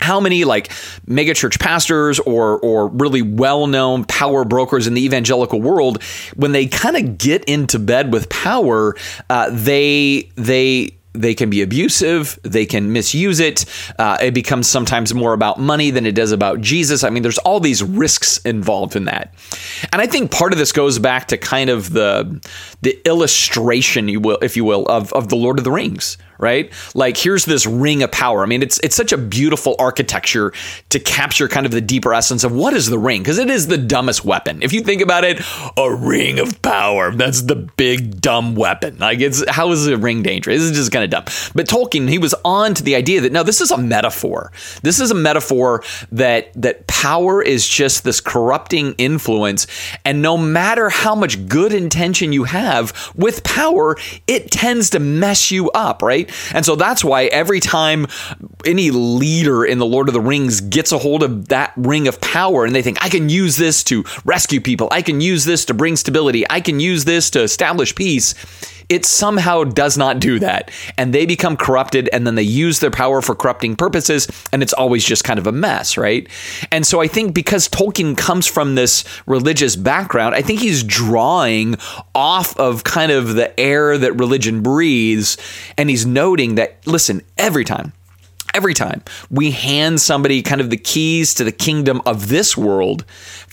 how 0.00 0.20
many 0.20 0.44
like 0.44 0.70
megachurch 1.06 1.60
pastors 1.60 2.18
or 2.18 2.58
or 2.60 2.88
really 2.88 3.20
well-known 3.20 4.04
power 4.06 4.44
brokers 4.46 4.86
in 4.86 4.94
the 4.94 5.04
evangelical 5.04 5.60
world 5.60 6.02
when 6.34 6.52
they 6.52 6.66
kind 6.66 6.96
of 6.96 7.18
get 7.18 7.44
into 7.44 7.78
bed 7.78 8.12
with 8.12 8.28
power 8.28 8.96
uh, 9.30 9.48
they 9.52 10.30
they 10.34 10.90
they 11.12 11.34
can 11.34 11.50
be 11.50 11.62
abusive, 11.62 12.38
they 12.42 12.66
can 12.66 12.92
misuse 12.92 13.40
it. 13.40 13.64
Uh, 13.98 14.18
it 14.20 14.32
becomes 14.32 14.68
sometimes 14.68 15.14
more 15.14 15.32
about 15.32 15.60
money 15.60 15.90
than 15.90 16.06
it 16.06 16.14
does 16.14 16.32
about 16.32 16.60
Jesus. 16.60 17.04
I 17.04 17.10
mean, 17.10 17.22
there's 17.22 17.38
all 17.38 17.60
these 17.60 17.82
risks 17.82 18.38
involved 18.38 18.96
in 18.96 19.04
that. 19.04 19.34
And 19.92 20.00
I 20.00 20.06
think 20.06 20.30
part 20.30 20.52
of 20.52 20.58
this 20.58 20.72
goes 20.72 20.98
back 20.98 21.28
to 21.28 21.36
kind 21.36 21.70
of 21.70 21.92
the 21.92 22.40
the 22.82 22.98
illustration, 23.06 24.08
you 24.08 24.20
will, 24.20 24.38
if 24.42 24.56
you 24.56 24.64
will, 24.64 24.86
of, 24.86 25.12
of 25.12 25.28
the 25.28 25.36
Lord 25.36 25.58
of 25.58 25.64
the 25.64 25.70
Rings, 25.70 26.18
right? 26.42 26.72
Like 26.94 27.16
here's 27.16 27.44
this 27.44 27.66
ring 27.66 28.02
of 28.02 28.10
power. 28.10 28.42
I 28.42 28.46
mean, 28.46 28.62
it's 28.62 28.78
it's 28.80 28.96
such 28.96 29.12
a 29.12 29.16
beautiful 29.16 29.76
architecture 29.78 30.52
to 30.90 30.98
capture 30.98 31.48
kind 31.48 31.64
of 31.64 31.72
the 31.72 31.80
deeper 31.80 32.12
essence 32.12 32.44
of 32.44 32.52
what 32.52 32.74
is 32.74 32.88
the 32.88 32.98
ring 32.98 33.22
because 33.22 33.38
it 33.38 33.48
is 33.48 33.68
the 33.68 33.78
dumbest 33.78 34.24
weapon. 34.24 34.62
If 34.62 34.72
you 34.72 34.80
think 34.82 35.00
about 35.00 35.24
it, 35.24 35.40
a 35.78 35.94
ring 35.94 36.38
of 36.40 36.60
power. 36.60 37.12
That's 37.12 37.42
the 37.42 37.54
big 37.54 38.20
dumb 38.20 38.56
weapon. 38.56 38.98
Like 38.98 39.20
it's 39.20 39.48
how 39.48 39.70
is 39.70 39.86
a 39.86 39.96
ring 39.96 40.22
dangerous? 40.22 40.60
This 40.60 40.70
is 40.70 40.76
just 40.76 40.92
kind 40.92 41.04
of 41.04 41.10
dumb. 41.10 41.24
But 41.54 41.68
Tolkien, 41.68 42.08
he 42.08 42.18
was 42.18 42.34
on 42.44 42.74
to 42.74 42.82
the 42.82 42.96
idea 42.96 43.20
that 43.20 43.32
no, 43.32 43.44
this 43.44 43.60
is 43.60 43.70
a 43.70 43.78
metaphor. 43.78 44.50
This 44.82 45.00
is 45.00 45.12
a 45.12 45.14
metaphor 45.14 45.84
that 46.10 46.52
that 46.60 46.88
power 46.88 47.40
is 47.40 47.68
just 47.68 48.02
this 48.02 48.20
corrupting 48.20 48.94
influence 48.98 49.66
and 50.04 50.20
no 50.20 50.36
matter 50.36 50.88
how 50.88 51.14
much 51.14 51.46
good 51.46 51.72
intention 51.72 52.32
you 52.32 52.44
have 52.44 53.12
with 53.14 53.44
power, 53.44 53.96
it 54.26 54.50
tends 54.50 54.90
to 54.90 54.98
mess 54.98 55.50
you 55.50 55.70
up, 55.70 56.02
right? 56.02 56.31
And 56.54 56.64
so 56.64 56.76
that's 56.76 57.04
why 57.04 57.24
every 57.24 57.60
time 57.60 58.06
any 58.64 58.90
leader 58.90 59.64
in 59.64 59.78
the 59.78 59.86
Lord 59.86 60.08
of 60.08 60.14
the 60.14 60.20
Rings 60.20 60.60
gets 60.60 60.92
a 60.92 60.98
hold 60.98 61.22
of 61.22 61.48
that 61.48 61.72
ring 61.76 62.08
of 62.08 62.20
power 62.20 62.64
and 62.64 62.74
they 62.74 62.82
think, 62.82 62.98
I 63.02 63.08
can 63.08 63.28
use 63.28 63.56
this 63.56 63.84
to 63.84 64.04
rescue 64.24 64.60
people, 64.60 64.88
I 64.90 65.02
can 65.02 65.20
use 65.20 65.44
this 65.44 65.64
to 65.66 65.74
bring 65.74 65.96
stability, 65.96 66.44
I 66.48 66.60
can 66.60 66.80
use 66.80 67.04
this 67.04 67.30
to 67.30 67.42
establish 67.42 67.94
peace 67.94 68.34
it 68.92 69.06
somehow 69.06 69.64
does 69.64 69.96
not 69.96 70.18
do 70.18 70.38
that. 70.40 70.70
And 70.98 71.14
they 71.14 71.24
become 71.24 71.56
corrupted 71.56 72.10
and 72.12 72.26
then 72.26 72.34
they 72.34 72.42
use 72.42 72.80
their 72.80 72.90
power 72.90 73.22
for 73.22 73.34
corrupting 73.34 73.76
purposes. 73.76 74.28
And 74.52 74.62
it's 74.62 74.74
always 74.74 75.02
just 75.02 75.24
kind 75.24 75.38
of 75.38 75.46
a 75.46 75.52
mess, 75.52 75.96
right? 75.96 76.28
And 76.70 76.86
so 76.86 77.00
I 77.00 77.08
think 77.08 77.34
because 77.34 77.68
Tolkien 77.68 78.16
comes 78.16 78.46
from 78.46 78.74
this 78.74 79.04
religious 79.26 79.76
background, 79.76 80.34
I 80.34 80.42
think 80.42 80.60
he's 80.60 80.82
drawing 80.82 81.76
off 82.14 82.54
of 82.58 82.84
kind 82.84 83.10
of 83.10 83.34
the 83.34 83.58
air 83.58 83.96
that 83.96 84.12
religion 84.14 84.62
breathes. 84.62 85.38
And 85.78 85.88
he's 85.88 86.04
noting 86.22 86.54
that, 86.54 86.86
listen, 86.86 87.20
every 87.36 87.64
time 87.64 87.92
every 88.54 88.74
time 88.74 89.02
we 89.30 89.50
hand 89.50 90.00
somebody 90.00 90.42
kind 90.42 90.60
of 90.60 90.70
the 90.70 90.76
keys 90.76 91.34
to 91.34 91.44
the 91.44 91.52
kingdom 91.52 92.02
of 92.04 92.28
this 92.28 92.56
world 92.56 93.04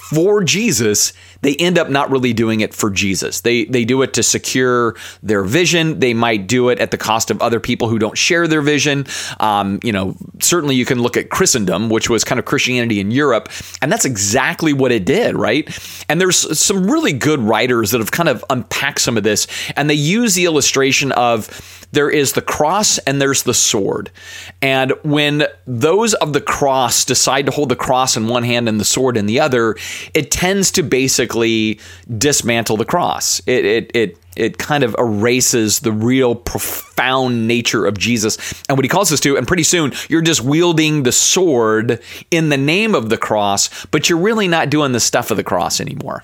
for 0.10 0.44
Jesus, 0.44 1.14
they 1.42 1.56
end 1.56 1.78
up 1.78 1.90
not 1.90 2.10
really 2.10 2.34
doing 2.34 2.62
it 2.62 2.74
for 2.74 2.90
Jesus. 2.90 3.42
They 3.42 3.66
they 3.66 3.86
do 3.86 4.02
it 4.02 4.14
to 4.14 4.24
secure 4.24 4.96
their 5.22 5.44
vision. 5.44 6.00
They 6.00 6.14
might 6.14 6.48
do 6.48 6.70
it 6.70 6.80
at 6.80 6.92
the 6.92 6.98
cost 6.98 7.32
of 7.32 7.42
other 7.42 7.60
people 7.60 7.90
who 7.90 8.00
don't 8.00 8.18
share 8.18 8.48
their 8.48 8.62
vision. 8.62 9.06
Um, 9.40 9.80
you 9.84 9.92
know, 9.92 10.16
certainly 10.40 10.76
you 10.76 10.86
can 10.86 11.02
look 11.02 11.16
at 11.16 11.30
Christendom, 11.30 11.90
which 11.90 12.10
was 12.10 12.24
kind 12.24 12.40
of 12.40 12.46
Christianity 12.46 13.00
in 13.00 13.12
Europe, 13.12 13.50
and 13.82 13.92
that's 13.92 14.06
exactly 14.06 14.74
what 14.74 14.92
it 14.92 15.06
did, 15.06 15.36
right? 15.36 15.68
And 16.10 16.20
there's 16.20 16.60
some 16.60 16.90
really 16.90 17.14
good 17.14 17.40
writers 17.40 17.92
that 17.92 18.00
have 18.00 18.12
kind 18.12 18.30
of 18.30 18.44
unpacked 18.50 19.02
some 19.02 19.16
of 19.16 19.24
this, 19.24 19.48
and 19.76 19.90
they 19.90 19.94
use 19.94 20.34
the 20.34 20.46
illustration 20.46 21.12
of 21.12 21.48
there 21.92 22.10
is 22.10 22.34
the 22.34 22.42
cross 22.42 22.98
and 23.00 23.22
there's 23.22 23.44
the 23.44 23.54
sword. 23.54 24.12
And 24.62 24.94
when 25.04 25.46
those 25.66 26.14
of 26.16 26.34
the 26.34 26.42
cross 26.42 27.06
decide 27.06 27.46
to 27.48 27.52
hold 27.52 27.70
the 27.70 27.76
cross 27.76 28.16
in 28.16 28.28
one 28.28 28.44
hand 28.44 28.70
and 28.70 28.80
the 28.80 28.86
sword 28.86 29.18
in 29.18 29.26
the 29.26 29.40
other, 29.40 29.76
it 30.14 30.32
tends 30.32 30.72
to 30.72 30.84
basically 30.84 31.80
dismantle 32.18 32.78
the 32.78 32.86
cross. 32.86 33.42
It 33.46 33.66
it 33.66 33.92
it 33.96 34.18
it 34.36 34.58
kind 34.58 34.84
of 34.84 34.96
erases 34.98 35.80
the 35.80 35.92
real 35.92 36.36
profound 36.36 37.48
nature 37.48 37.86
of 37.86 37.98
Jesus 37.98 38.38
and 38.70 38.78
what 38.78 38.86
he 38.86 38.90
calls 38.90 39.12
us 39.12 39.20
to. 39.22 39.38
And 39.38 39.48
pretty 39.48 39.64
soon, 39.64 39.92
you're 40.08 40.22
just 40.22 40.42
wielding 40.42 41.04
the 41.04 41.12
sword 41.12 42.02
in 42.32 42.50
the 42.50 42.58
name 42.58 42.96
of 42.96 43.10
the 43.10 43.18
cross, 43.18 43.86
but 43.88 44.10
you're 44.10 44.20
really 44.20 44.48
not 44.48 44.70
doing 44.70 44.92
the 44.92 45.00
stuff 45.00 45.32
of 45.32 45.38
the 45.38 45.44
cross 45.44 45.82
anymore. 45.82 46.24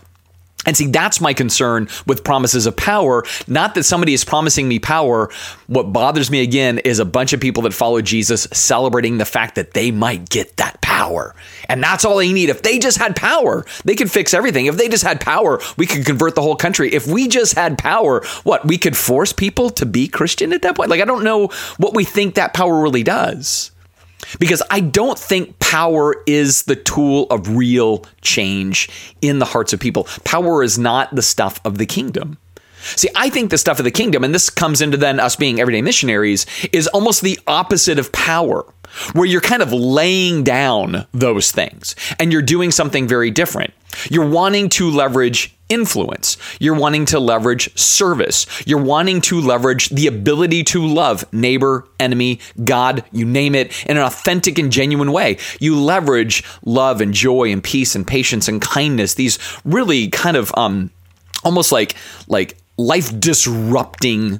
And 0.65 0.75
see, 0.75 0.87
that's 0.87 1.21
my 1.21 1.33
concern 1.33 1.87
with 2.07 2.23
promises 2.23 2.65
of 2.65 2.75
power. 2.75 3.23
Not 3.47 3.75
that 3.75 3.83
somebody 3.83 4.13
is 4.13 4.25
promising 4.25 4.67
me 4.67 4.79
power. 4.79 5.29
What 5.67 5.93
bothers 5.93 6.31
me 6.31 6.41
again 6.41 6.79
is 6.79 6.99
a 6.99 7.05
bunch 7.05 7.33
of 7.33 7.39
people 7.39 7.63
that 7.63 7.73
follow 7.73 8.01
Jesus 8.01 8.47
celebrating 8.51 9.17
the 9.17 9.25
fact 9.25 9.55
that 9.55 9.73
they 9.73 9.91
might 9.91 10.29
get 10.29 10.57
that 10.57 10.81
power. 10.81 11.35
And 11.69 11.83
that's 11.83 12.05
all 12.05 12.17
they 12.17 12.31
need. 12.31 12.49
If 12.49 12.61
they 12.61 12.79
just 12.79 12.97
had 12.97 13.15
power, 13.15 13.65
they 13.83 13.95
could 13.95 14.11
fix 14.11 14.33
everything. 14.33 14.65
If 14.65 14.77
they 14.77 14.89
just 14.89 15.03
had 15.03 15.21
power, 15.21 15.61
we 15.77 15.85
could 15.85 16.05
convert 16.05 16.35
the 16.35 16.41
whole 16.41 16.55
country. 16.55 16.93
If 16.93 17.07
we 17.07 17.27
just 17.27 17.55
had 17.55 17.77
power, 17.77 18.23
what? 18.43 18.65
We 18.65 18.77
could 18.77 18.97
force 18.97 19.33
people 19.33 19.69
to 19.71 19.85
be 19.85 20.07
Christian 20.07 20.53
at 20.53 20.61
that 20.63 20.75
point? 20.75 20.89
Like, 20.89 21.01
I 21.01 21.05
don't 21.05 21.23
know 21.23 21.47
what 21.77 21.93
we 21.93 22.03
think 22.03 22.35
that 22.35 22.53
power 22.53 22.81
really 22.81 23.03
does 23.03 23.71
because 24.39 24.61
I 24.69 24.79
don't 24.79 25.17
think 25.17 25.59
power 25.59 26.15
is 26.25 26.63
the 26.63 26.75
tool 26.75 27.27
of 27.29 27.55
real 27.55 28.05
change 28.21 28.89
in 29.21 29.39
the 29.39 29.45
hearts 29.45 29.73
of 29.73 29.79
people. 29.79 30.05
Power 30.23 30.63
is 30.63 30.77
not 30.77 31.13
the 31.15 31.21
stuff 31.21 31.59
of 31.65 31.77
the 31.77 31.85
kingdom. 31.85 32.37
See, 32.95 33.09
I 33.15 33.29
think 33.29 33.49
the 33.49 33.57
stuff 33.57 33.79
of 33.79 33.85
the 33.85 33.91
kingdom, 33.91 34.23
and 34.23 34.33
this 34.33 34.49
comes 34.49 34.79
into 34.79 34.97
then 34.97 35.19
us 35.19 35.35
being 35.35 35.59
everyday 35.59 35.81
missionaries, 35.81 36.45
is 36.71 36.87
almost 36.87 37.21
the 37.21 37.39
opposite 37.47 37.97
of 37.97 38.11
power 38.11 38.63
where 39.13 39.25
you're 39.25 39.41
kind 39.41 39.63
of 39.63 39.73
laying 39.73 40.43
down 40.43 41.07
those 41.11 41.51
things 41.51 41.95
and 42.19 42.31
you're 42.31 42.43
doing 42.43 42.71
something 42.71 43.07
very 43.07 43.31
different. 43.31 43.73
You're 44.09 44.29
wanting 44.29 44.69
to 44.69 44.91
leverage 44.91 45.54
influence. 45.69 46.37
You're 46.59 46.75
wanting 46.75 47.05
to 47.07 47.19
leverage 47.19 47.75
service. 47.77 48.45
You're 48.65 48.81
wanting 48.81 49.21
to 49.21 49.41
leverage 49.41 49.89
the 49.89 50.07
ability 50.07 50.63
to 50.65 50.85
love 50.85 51.25
neighbor, 51.33 51.87
enemy, 51.99 52.39
God, 52.63 53.03
you 53.11 53.25
name 53.25 53.55
it, 53.55 53.85
in 53.85 53.97
an 53.97 54.03
authentic 54.03 54.59
and 54.59 54.71
genuine 54.71 55.11
way. 55.11 55.37
You 55.59 55.79
leverage 55.79 56.43
love 56.63 57.01
and 57.01 57.13
joy 57.13 57.51
and 57.51 57.63
peace 57.63 57.95
and 57.95 58.05
patience 58.05 58.47
and 58.47 58.61
kindness. 58.61 59.15
These 59.15 59.39
really 59.63 60.09
kind 60.09 60.37
of 60.37 60.51
um 60.57 60.91
almost 61.43 61.71
like 61.71 61.95
like 62.27 62.57
life 62.77 63.17
disrupting 63.19 64.39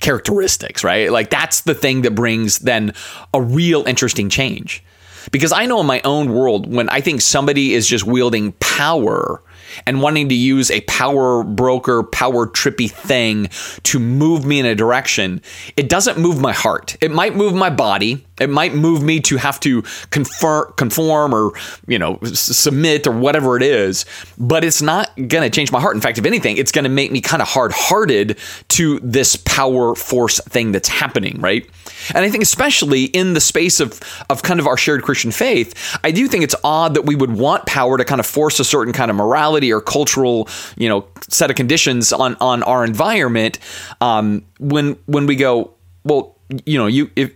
characteristics, 0.00 0.82
right? 0.82 1.10
Like 1.10 1.30
that's 1.30 1.62
the 1.62 1.74
thing 1.74 2.02
that 2.02 2.14
brings 2.14 2.60
then 2.60 2.92
a 3.32 3.40
real 3.40 3.86
interesting 3.86 4.28
change. 4.28 4.82
Because 5.30 5.52
I 5.52 5.66
know 5.66 5.80
in 5.80 5.86
my 5.86 6.00
own 6.04 6.32
world, 6.32 6.72
when 6.72 6.88
I 6.88 7.00
think 7.00 7.20
somebody 7.20 7.74
is 7.74 7.86
just 7.86 8.04
wielding 8.04 8.52
power 8.52 9.42
and 9.86 10.02
wanting 10.02 10.28
to 10.28 10.34
use 10.34 10.70
a 10.70 10.80
power 10.82 11.44
broker, 11.44 12.02
power 12.02 12.46
trippy 12.46 12.90
thing 12.90 13.48
to 13.84 13.98
move 13.98 14.44
me 14.44 14.58
in 14.58 14.66
a 14.66 14.74
direction, 14.74 15.40
it 15.76 15.88
doesn't 15.88 16.18
move 16.18 16.40
my 16.40 16.52
heart. 16.52 16.96
It 17.00 17.10
might 17.10 17.36
move 17.36 17.54
my 17.54 17.70
body. 17.70 18.26
It 18.40 18.48
might 18.48 18.74
move 18.74 19.02
me 19.02 19.20
to 19.20 19.36
have 19.36 19.60
to 19.60 19.82
confer, 20.10 20.64
conform 20.72 21.34
or, 21.34 21.52
you 21.86 21.98
know, 21.98 22.18
submit 22.24 23.06
or 23.06 23.12
whatever 23.12 23.56
it 23.56 23.62
is, 23.62 24.06
but 24.38 24.64
it's 24.64 24.80
not 24.80 25.14
going 25.16 25.42
to 25.42 25.50
change 25.50 25.70
my 25.70 25.80
heart. 25.80 25.94
In 25.94 26.00
fact, 26.00 26.16
if 26.16 26.24
anything, 26.24 26.56
it's 26.56 26.72
going 26.72 26.84
to 26.84 26.88
make 26.88 27.12
me 27.12 27.20
kind 27.20 27.42
of 27.42 27.48
hard 27.48 27.72
hearted 27.72 28.38
to 28.68 28.98
this 29.00 29.36
power 29.36 29.94
force 29.94 30.40
thing 30.44 30.72
that's 30.72 30.88
happening, 30.88 31.38
right? 31.40 31.68
And 32.14 32.24
I 32.24 32.30
think, 32.30 32.42
especially 32.42 33.04
in 33.04 33.34
the 33.34 33.40
space 33.40 33.80
of, 33.80 34.00
of 34.28 34.42
kind 34.42 34.60
of 34.60 34.66
our 34.66 34.76
shared 34.76 35.02
Christian 35.02 35.30
faith, 35.30 35.98
I 36.04 36.10
do 36.10 36.28
think 36.28 36.44
it's 36.44 36.54
odd 36.64 36.94
that 36.94 37.02
we 37.02 37.14
would 37.14 37.32
want 37.32 37.66
power 37.66 37.98
to 37.98 38.04
kind 38.04 38.20
of 38.20 38.26
force 38.26 38.60
a 38.60 38.64
certain 38.64 38.92
kind 38.92 39.10
of 39.10 39.16
morality 39.16 39.72
or 39.72 39.80
cultural, 39.80 40.48
you 40.76 40.88
know, 40.88 41.06
set 41.28 41.50
of 41.50 41.56
conditions 41.56 42.12
on, 42.12 42.36
on 42.40 42.62
our 42.62 42.84
environment 42.84 43.58
um, 44.00 44.44
when, 44.58 44.98
when 45.06 45.26
we 45.26 45.36
go, 45.36 45.74
well, 46.04 46.36
you 46.64 46.78
know, 46.78 46.86
you 46.86 47.10
if 47.16 47.30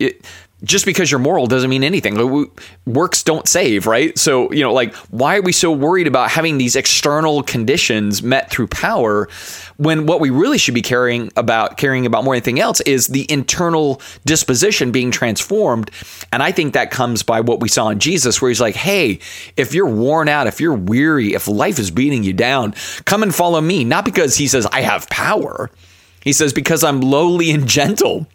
just 0.65 0.87
because 0.87 1.11
you're 1.11 1.21
moral 1.21 1.47
doesn't 1.47 1.71
mean 1.71 1.85
anything. 1.85 2.49
Works 2.87 3.23
don't 3.23 3.47
save, 3.47 3.87
right? 3.87 4.19
So, 4.19 4.51
you 4.53 4.63
know, 4.63 4.73
like, 4.73 4.95
why 5.11 5.37
are 5.37 5.43
we 5.43 5.53
so 5.53 5.71
worried 5.71 6.07
about 6.07 6.31
having 6.31 6.59
these 6.59 6.75
external 6.75 7.43
conditions 7.43 8.23
met 8.23 8.51
through 8.51 8.69
power 8.69 9.29
when 9.77 10.07
what 10.07 10.21
we 10.21 10.31
really 10.31 10.59
should 10.59 10.75
be 10.75 10.83
caring 10.83 11.31
about, 11.37 11.77
caring 11.77 12.07
about 12.07 12.25
more 12.25 12.35
than 12.35 12.39
anything 12.39 12.61
else 12.61 12.81
is 12.83 13.09
the 13.09 13.31
internal 13.31 14.01
disposition 14.25 14.91
being 14.91 15.11
transformed? 15.11 15.91
And 16.33 16.43
I 16.43 16.51
think 16.51 16.75
that 16.75 16.91
comes 16.91 17.23
by 17.23 17.41
what 17.41 17.61
we 17.61 17.69
saw 17.69 17.91
in 17.91 17.99
Jesus, 17.99 18.41
where 18.41 18.49
he's 18.49 18.61
like, 18.61 18.75
hey, 18.75 19.21
if 19.57 19.75
you're 19.75 19.89
worn 19.89 20.29
out, 20.29 20.47
if 20.47 20.61
you're 20.61 20.75
weary, 20.75 21.35
if 21.35 21.47
life 21.47 21.79
is 21.79 21.91
beating 21.91 22.25
you 22.25 22.33
down, 22.33 22.75
come 23.05 23.23
and 23.23 23.35
follow 23.35 23.61
me. 23.61 23.85
Not 23.85 24.05
because 24.05 24.37
he 24.37 24.47
says, 24.47 24.67
I 24.67 24.81
have 24.81 25.09
power. 25.11 25.71
He 26.23 26.33
says, 26.33 26.53
because 26.53 26.83
I'm 26.83 27.01
lowly 27.01 27.51
and 27.51 27.69
gentle 27.75 28.27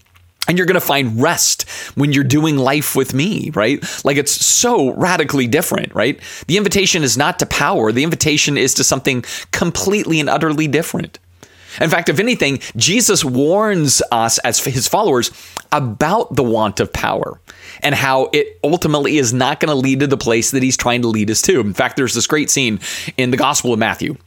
and 0.49 0.57
you're 0.57 0.65
going 0.65 0.73
to 0.73 0.81
find 0.81 1.21
rest 1.21 1.69
when 1.95 2.11
you're 2.11 2.23
doing 2.23 2.57
life 2.57 2.95
with 2.95 3.13
me, 3.13 3.51
right? 3.51 3.81
Like 4.03 4.17
it's 4.17 4.31
so 4.31 4.93
radically 4.95 5.47
different, 5.47 5.93
right? 5.93 6.19
The 6.47 6.57
invitation 6.57 7.03
is 7.03 7.15
not 7.15 7.37
to 7.39 7.45
power, 7.45 7.91
the 7.91 8.03
invitation 8.03 8.57
is 8.57 8.73
to 8.73 8.83
something 8.83 9.23
completely 9.51 10.19
and 10.19 10.27
utterly 10.27 10.67
different. 10.67 11.19
In 11.79 11.89
fact, 11.91 12.09
if 12.09 12.19
anything, 12.19 12.59
Jesus 12.75 13.23
warns 13.23 14.01
us 14.11 14.39
as 14.39 14.59
his 14.59 14.87
followers 14.87 15.29
about 15.71 16.35
the 16.35 16.43
want 16.43 16.79
of 16.79 16.91
power 16.91 17.39
and 17.81 17.93
how 17.93 18.29
it 18.33 18.59
ultimately 18.63 19.19
is 19.19 19.31
not 19.31 19.59
going 19.59 19.69
to 19.69 19.75
lead 19.75 19.99
to 19.99 20.07
the 20.07 20.17
place 20.17 20.49
that 20.49 20.63
he's 20.63 20.75
trying 20.75 21.03
to 21.03 21.07
lead 21.07 21.29
us 21.29 21.43
to. 21.43 21.59
In 21.59 21.75
fact, 21.75 21.95
there's 21.95 22.15
this 22.15 22.25
great 22.25 22.49
scene 22.49 22.79
in 23.17 23.29
the 23.29 23.37
Gospel 23.37 23.71
of 23.71 23.77
Matthew 23.77 24.17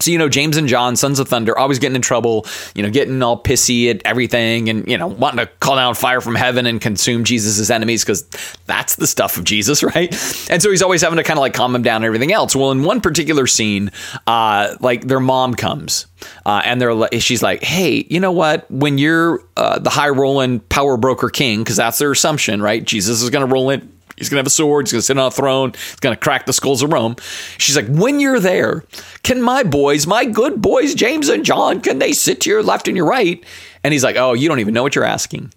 so, 0.00 0.10
you 0.10 0.18
know, 0.18 0.28
James 0.28 0.56
and 0.56 0.66
John, 0.66 0.96
sons 0.96 1.18
of 1.20 1.28
thunder, 1.28 1.56
always 1.58 1.78
getting 1.78 1.96
in 1.96 2.02
trouble, 2.02 2.46
you 2.74 2.82
know, 2.82 2.90
getting 2.90 3.22
all 3.22 3.40
pissy 3.40 3.90
at 3.90 4.00
everything 4.04 4.68
and, 4.68 4.88
you 4.88 4.96
know, 4.96 5.06
wanting 5.06 5.44
to 5.44 5.52
call 5.60 5.76
down 5.76 5.94
fire 5.94 6.20
from 6.20 6.34
heaven 6.34 6.66
and 6.66 6.80
consume 6.80 7.24
Jesus' 7.24 7.70
enemies 7.70 8.02
because 8.02 8.22
that's 8.66 8.96
the 8.96 9.06
stuff 9.06 9.36
of 9.36 9.44
Jesus, 9.44 9.82
right? 9.94 10.10
And 10.50 10.62
so 10.62 10.70
he's 10.70 10.82
always 10.82 11.02
having 11.02 11.18
to 11.18 11.22
kind 11.22 11.38
of 11.38 11.42
like 11.42 11.54
calm 11.54 11.74
him 11.74 11.82
down 11.82 11.96
and 11.96 12.06
everything 12.06 12.32
else. 12.32 12.56
Well, 12.56 12.70
in 12.70 12.82
one 12.82 13.00
particular 13.00 13.46
scene, 13.46 13.90
uh, 14.26 14.76
like 14.80 15.06
their 15.06 15.20
mom 15.20 15.54
comes 15.54 16.06
uh, 16.46 16.62
and 16.64 16.80
they're 16.80 17.20
she's 17.20 17.42
like, 17.42 17.62
hey, 17.62 18.06
you 18.08 18.20
know 18.20 18.32
what? 18.32 18.70
When 18.70 18.98
you're 18.98 19.44
uh, 19.56 19.78
the 19.78 19.90
high 19.90 20.08
rolling 20.08 20.60
power 20.60 20.96
broker 20.96 21.28
king, 21.28 21.60
because 21.60 21.76
that's 21.76 21.98
their 21.98 22.12
assumption, 22.12 22.62
right? 22.62 22.82
Jesus 22.82 23.22
is 23.22 23.30
going 23.30 23.46
to 23.46 23.52
roll 23.52 23.70
in 23.70 23.92
He's 24.20 24.28
going 24.28 24.36
to 24.36 24.40
have 24.40 24.46
a 24.46 24.50
sword. 24.50 24.86
He's 24.86 24.92
going 24.92 25.00
to 25.00 25.04
sit 25.04 25.18
on 25.18 25.26
a 25.26 25.30
throne. 25.30 25.72
He's 25.72 25.96
going 25.96 26.14
to 26.14 26.20
crack 26.20 26.46
the 26.46 26.52
skulls 26.52 26.82
of 26.82 26.92
Rome. 26.92 27.16
She's 27.58 27.74
like, 27.74 27.88
when 27.88 28.20
you're 28.20 28.38
there, 28.38 28.84
can 29.22 29.42
my 29.42 29.64
boys, 29.64 30.06
my 30.06 30.24
good 30.24 30.62
boys, 30.62 30.94
James 30.94 31.28
and 31.28 31.44
John, 31.44 31.80
can 31.80 31.98
they 31.98 32.12
sit 32.12 32.40
to 32.42 32.50
your 32.50 32.62
left 32.62 32.86
and 32.86 32.96
your 32.96 33.06
right? 33.06 33.44
And 33.82 33.92
he's 33.92 34.04
like, 34.04 34.16
oh, 34.16 34.34
you 34.34 34.48
don't 34.48 34.60
even 34.60 34.74
know 34.74 34.82
what 34.82 34.94
you're 34.94 35.04
asking. 35.04 35.52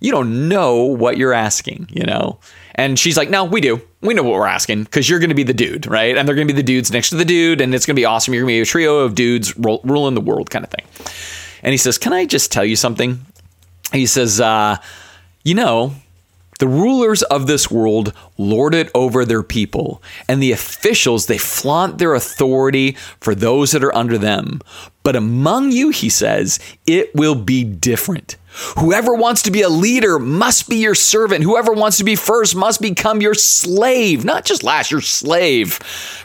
You 0.00 0.10
don't 0.10 0.48
know 0.48 0.84
what 0.84 1.16
you're 1.16 1.32
asking, 1.32 1.88
you 1.90 2.04
know? 2.04 2.40
And 2.74 2.98
she's 2.98 3.16
like, 3.16 3.30
no, 3.30 3.44
we 3.44 3.60
do. 3.60 3.80
We 4.02 4.12
know 4.12 4.22
what 4.22 4.34
we're 4.34 4.46
asking 4.46 4.84
because 4.84 5.08
you're 5.08 5.18
going 5.18 5.30
to 5.30 5.34
be 5.34 5.42
the 5.42 5.54
dude, 5.54 5.86
right? 5.86 6.16
And 6.16 6.28
they're 6.28 6.34
going 6.34 6.46
to 6.46 6.52
be 6.52 6.60
the 6.60 6.66
dudes 6.66 6.90
next 6.90 7.10
to 7.10 7.16
the 7.16 7.24
dude, 7.24 7.60
and 7.60 7.74
it's 7.74 7.86
going 7.86 7.94
to 7.94 8.00
be 8.00 8.04
awesome. 8.04 8.34
You're 8.34 8.42
going 8.42 8.54
to 8.54 8.58
be 8.58 8.62
a 8.62 8.66
trio 8.66 8.98
of 8.98 9.14
dudes 9.14 9.56
ruling 9.56 10.14
the 10.14 10.20
world 10.20 10.50
kind 10.50 10.64
of 10.64 10.70
thing. 10.70 10.84
And 11.62 11.72
he 11.72 11.78
says, 11.78 11.96
can 11.96 12.12
I 12.12 12.26
just 12.26 12.52
tell 12.52 12.64
you 12.64 12.76
something? 12.76 13.24
he 13.92 14.06
says, 14.06 14.40
uh, 14.40 14.76
you 15.44 15.54
know, 15.54 15.94
the 16.58 16.68
rulers 16.68 17.22
of 17.24 17.46
this 17.46 17.70
world 17.70 18.12
lord 18.38 18.74
it 18.74 18.90
over 18.94 19.24
their 19.24 19.42
people, 19.42 20.02
and 20.28 20.42
the 20.42 20.52
officials, 20.52 21.26
they 21.26 21.38
flaunt 21.38 21.98
their 21.98 22.14
authority 22.14 22.96
for 23.20 23.34
those 23.34 23.72
that 23.72 23.84
are 23.84 23.94
under 23.94 24.18
them. 24.18 24.60
But 25.02 25.16
among 25.16 25.70
you, 25.70 25.90
he 25.90 26.08
says, 26.08 26.58
it 26.86 27.14
will 27.14 27.34
be 27.34 27.62
different. 27.64 28.36
Whoever 28.78 29.14
wants 29.14 29.42
to 29.42 29.50
be 29.50 29.62
a 29.62 29.68
leader 29.68 30.18
must 30.18 30.68
be 30.68 30.76
your 30.76 30.94
servant. 30.94 31.44
Whoever 31.44 31.72
wants 31.72 31.98
to 31.98 32.04
be 32.04 32.16
first 32.16 32.56
must 32.56 32.80
become 32.80 33.20
your 33.20 33.34
slave, 33.34 34.24
not 34.24 34.44
just 34.44 34.62
last, 34.62 34.90
your 34.90 35.02
slave. 35.02 35.74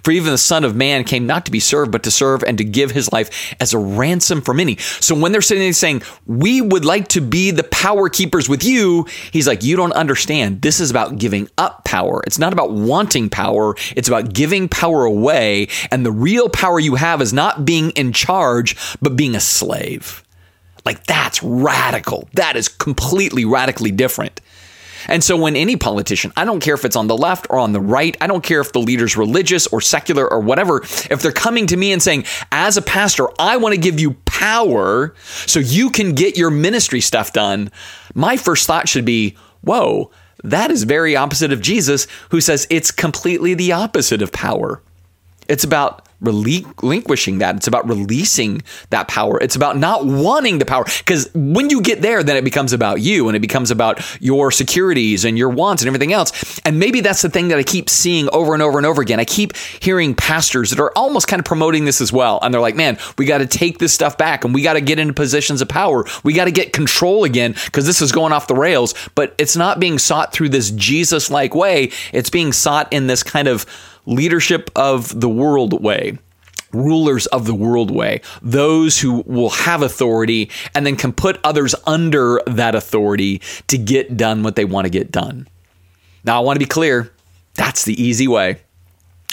For 0.04 0.12
even 0.12 0.32
the 0.32 0.38
Son 0.38 0.64
of 0.64 0.76
Man 0.76 1.04
came 1.04 1.28
not 1.28 1.46
to 1.46 1.52
be 1.52 1.60
served, 1.60 1.92
but 1.92 2.04
to 2.04 2.12
serve 2.12 2.44
and 2.44 2.58
to 2.58 2.64
give 2.64 2.92
his 2.92 3.12
life 3.12 3.54
as 3.60 3.74
a 3.74 3.80
ransom 3.80 4.42
for 4.42 4.54
many. 4.54 4.78
So 4.78 5.14
when 5.14 5.32
they're 5.32 5.42
sitting 5.42 5.64
there 5.64 5.74
saying, 5.74 6.04
We 6.26 6.62
would 6.62 6.86
like 6.86 7.10
to 7.10 7.22
be 7.22 7.52
the 7.52 7.64
power 7.64 8.08
keepers 8.08 8.48
with 8.48 8.64
you, 8.64 9.06
he's 9.32 9.48
like, 9.48 9.64
You 9.64 9.76
don't 9.76 9.94
understand. 9.94 10.62
This 10.62 10.80
is 10.80 10.90
about 10.90 11.18
giving 11.18 11.50
up 11.58 11.84
power. 11.84 12.24
It's 12.26 12.40
not 12.40 12.54
about 12.54 12.72
wanting 12.72 13.30
power, 13.30 13.76
it's 13.96 14.08
about 14.08 14.34
giving 14.34 14.70
power 14.70 15.04
away. 15.04 15.68
And 15.92 16.06
the 16.06 16.12
real 16.12 16.50
power 16.50 16.80
you 16.80 16.96
have 16.96 17.22
is 17.22 17.34
not 17.34 17.66
being 17.66 17.92
in 17.92 18.14
charge, 18.14 18.76
but 19.02 19.16
being 19.18 19.36
a 19.36 19.42
slave. 19.42 20.24
Like 20.86 21.06
that's 21.06 21.42
radical. 21.44 22.30
That 22.34 22.56
is 22.56 22.68
completely 22.68 23.46
radically 23.46 23.92
different. 23.92 24.42
And 25.08 25.24
so 25.24 25.36
when 25.36 25.56
any 25.56 25.76
politician, 25.78 26.32
I 26.38 26.46
don't 26.46 26.60
care 26.60 26.76
if 26.76 26.86
it's 26.86 26.96
on 26.96 27.08
the 27.08 27.18
left 27.18 27.48
or 27.50 27.58
on 27.58 27.74
the 27.74 27.80
right, 27.80 28.16
I 28.22 28.28
don't 28.28 28.44
care 28.44 28.62
if 28.62 28.72
the 28.72 28.80
leader's 28.80 29.18
religious 29.18 29.68
or 29.68 29.82
secular 29.82 30.32
or 30.32 30.40
whatever, 30.40 30.84
if 30.84 31.22
they're 31.22 31.32
coming 31.32 31.68
to 31.68 31.78
me 31.78 31.92
and 31.92 32.02
saying, 32.02 32.26
as 32.52 32.78
a 32.78 32.82
pastor, 32.82 33.28
I 33.40 33.58
want 33.58 33.74
to 33.74 33.82
give 33.82 34.00
you 34.00 34.14
power 34.26 35.16
so 35.48 35.60
you 35.60 35.90
can 35.90 36.14
get 36.14 36.38
your 36.38 36.52
ministry 36.52 37.02
stuff 37.02 37.34
done, 37.34 37.72
my 38.14 38.38
first 38.38 38.68
thought 38.68 38.88
should 38.88 39.06
be, 39.06 39.36
whoa, 39.62 40.12
that 40.44 40.72
is 40.72 40.84
very 40.84 41.16
opposite 41.16 41.52
of 41.52 41.62
Jesus, 41.62 42.08
who 42.30 42.42
says 42.42 42.68
it's 42.70 42.92
completely 42.92 43.54
the 43.54 43.72
opposite 43.72 44.22
of 44.22 44.32
power. 44.32 44.82
It's 45.48 45.64
about 45.64 46.08
relinquishing 46.22 47.40
that. 47.40 47.56
It's 47.56 47.68
about 47.68 47.88
releasing 47.90 48.62
that 48.92 49.08
power. 49.08 49.40
It's 49.42 49.56
about 49.56 49.78
not 49.78 50.06
wanting 50.06 50.60
the 50.60 50.66
power. 50.66 50.86
Because 51.00 51.30
when 51.34 51.70
you 51.70 51.82
get 51.82 52.02
there, 52.02 52.24
then 52.24 52.38
it 52.38 52.44
becomes 52.44 52.74
about 52.74 53.02
you 53.02 53.28
and 53.28 53.36
it 53.36 53.40
becomes 53.40 53.72
about 53.72 54.00
your 54.22 54.52
securities 54.52 55.26
and 55.26 55.38
your 55.38 55.50
wants 55.50 55.82
and 55.82 55.88
everything 55.88 56.14
else. 56.14 56.60
And 56.66 56.80
maybe 56.80 57.02
that's 57.02 57.22
the 57.22 57.30
thing 57.30 57.48
that 57.50 57.58
I 57.58 57.64
keep 57.64 57.90
seeing 57.90 58.30
over 58.32 58.54
and 58.54 58.62
over 58.62 58.78
and 58.78 58.86
over 58.86 59.02
again. 59.02 59.20
I 59.20 59.26
keep 59.26 59.56
hearing 59.58 60.16
pastors 60.16 60.70
that 60.70 60.80
are 60.80 60.92
almost 60.96 61.28
kind 61.28 61.40
of 61.40 61.46
promoting 61.46 61.86
this 61.86 62.02
as 62.02 62.14
well. 62.14 62.40
And 62.42 62.54
they're 62.54 62.62
like, 62.62 62.76
man, 62.76 62.98
we 63.18 63.26
got 63.26 63.40
to 63.40 63.48
take 63.48 63.80
this 63.80 63.94
stuff 63.94 64.18
back 64.18 64.46
and 64.46 64.54
we 64.54 64.62
got 64.62 64.74
to 64.74 64.82
get 64.82 65.00
into 65.00 65.14
positions 65.14 65.62
of 65.62 65.70
power. 65.70 66.06
We 66.24 66.34
got 66.34 66.46
to 66.46 66.52
get 66.52 66.74
control 66.74 67.24
again 67.24 67.56
because 67.66 67.86
this 67.86 68.02
is 68.02 68.12
going 68.12 68.32
off 68.32 68.48
the 68.48 68.56
rails. 68.56 68.94
But 69.16 69.34
it's 69.38 69.56
not 69.56 69.80
being 69.80 69.98
sought 69.98 70.34
through 70.34 70.50
this 70.50 70.72
Jesus 70.72 71.32
like 71.32 71.56
way, 71.56 71.92
it's 72.14 72.30
being 72.30 72.52
sought 72.54 72.92
in 72.94 73.08
this 73.08 73.24
kind 73.24 73.48
of 73.48 73.66
leadership 74.06 74.70
of 74.76 75.20
the 75.20 75.30
world 75.30 75.82
way 75.84 76.18
rulers 76.74 77.26
of 77.28 77.46
the 77.46 77.54
world 77.54 77.92
way, 77.92 78.22
those 78.42 79.00
who 79.00 79.24
will 79.26 79.50
have 79.50 79.82
authority 79.82 80.50
and 80.74 80.86
then 80.86 80.96
can 80.96 81.12
put 81.12 81.40
others 81.44 81.76
under 81.86 82.42
that 82.48 82.76
authority 82.76 83.42
to 83.68 83.78
get 83.78 84.18
done 84.18 84.44
what 84.44 84.56
they 84.56 84.66
want 84.66 84.86
to 84.86 84.90
get 84.90 85.12
done. 85.12 85.48
Now, 86.24 86.38
I 86.38 86.40
want 86.42 86.56
to 86.56 86.60
be 86.60 86.70
clear 86.70 87.12
that's 87.56 87.84
the 87.84 88.02
easy 88.02 88.28
way. 88.28 88.62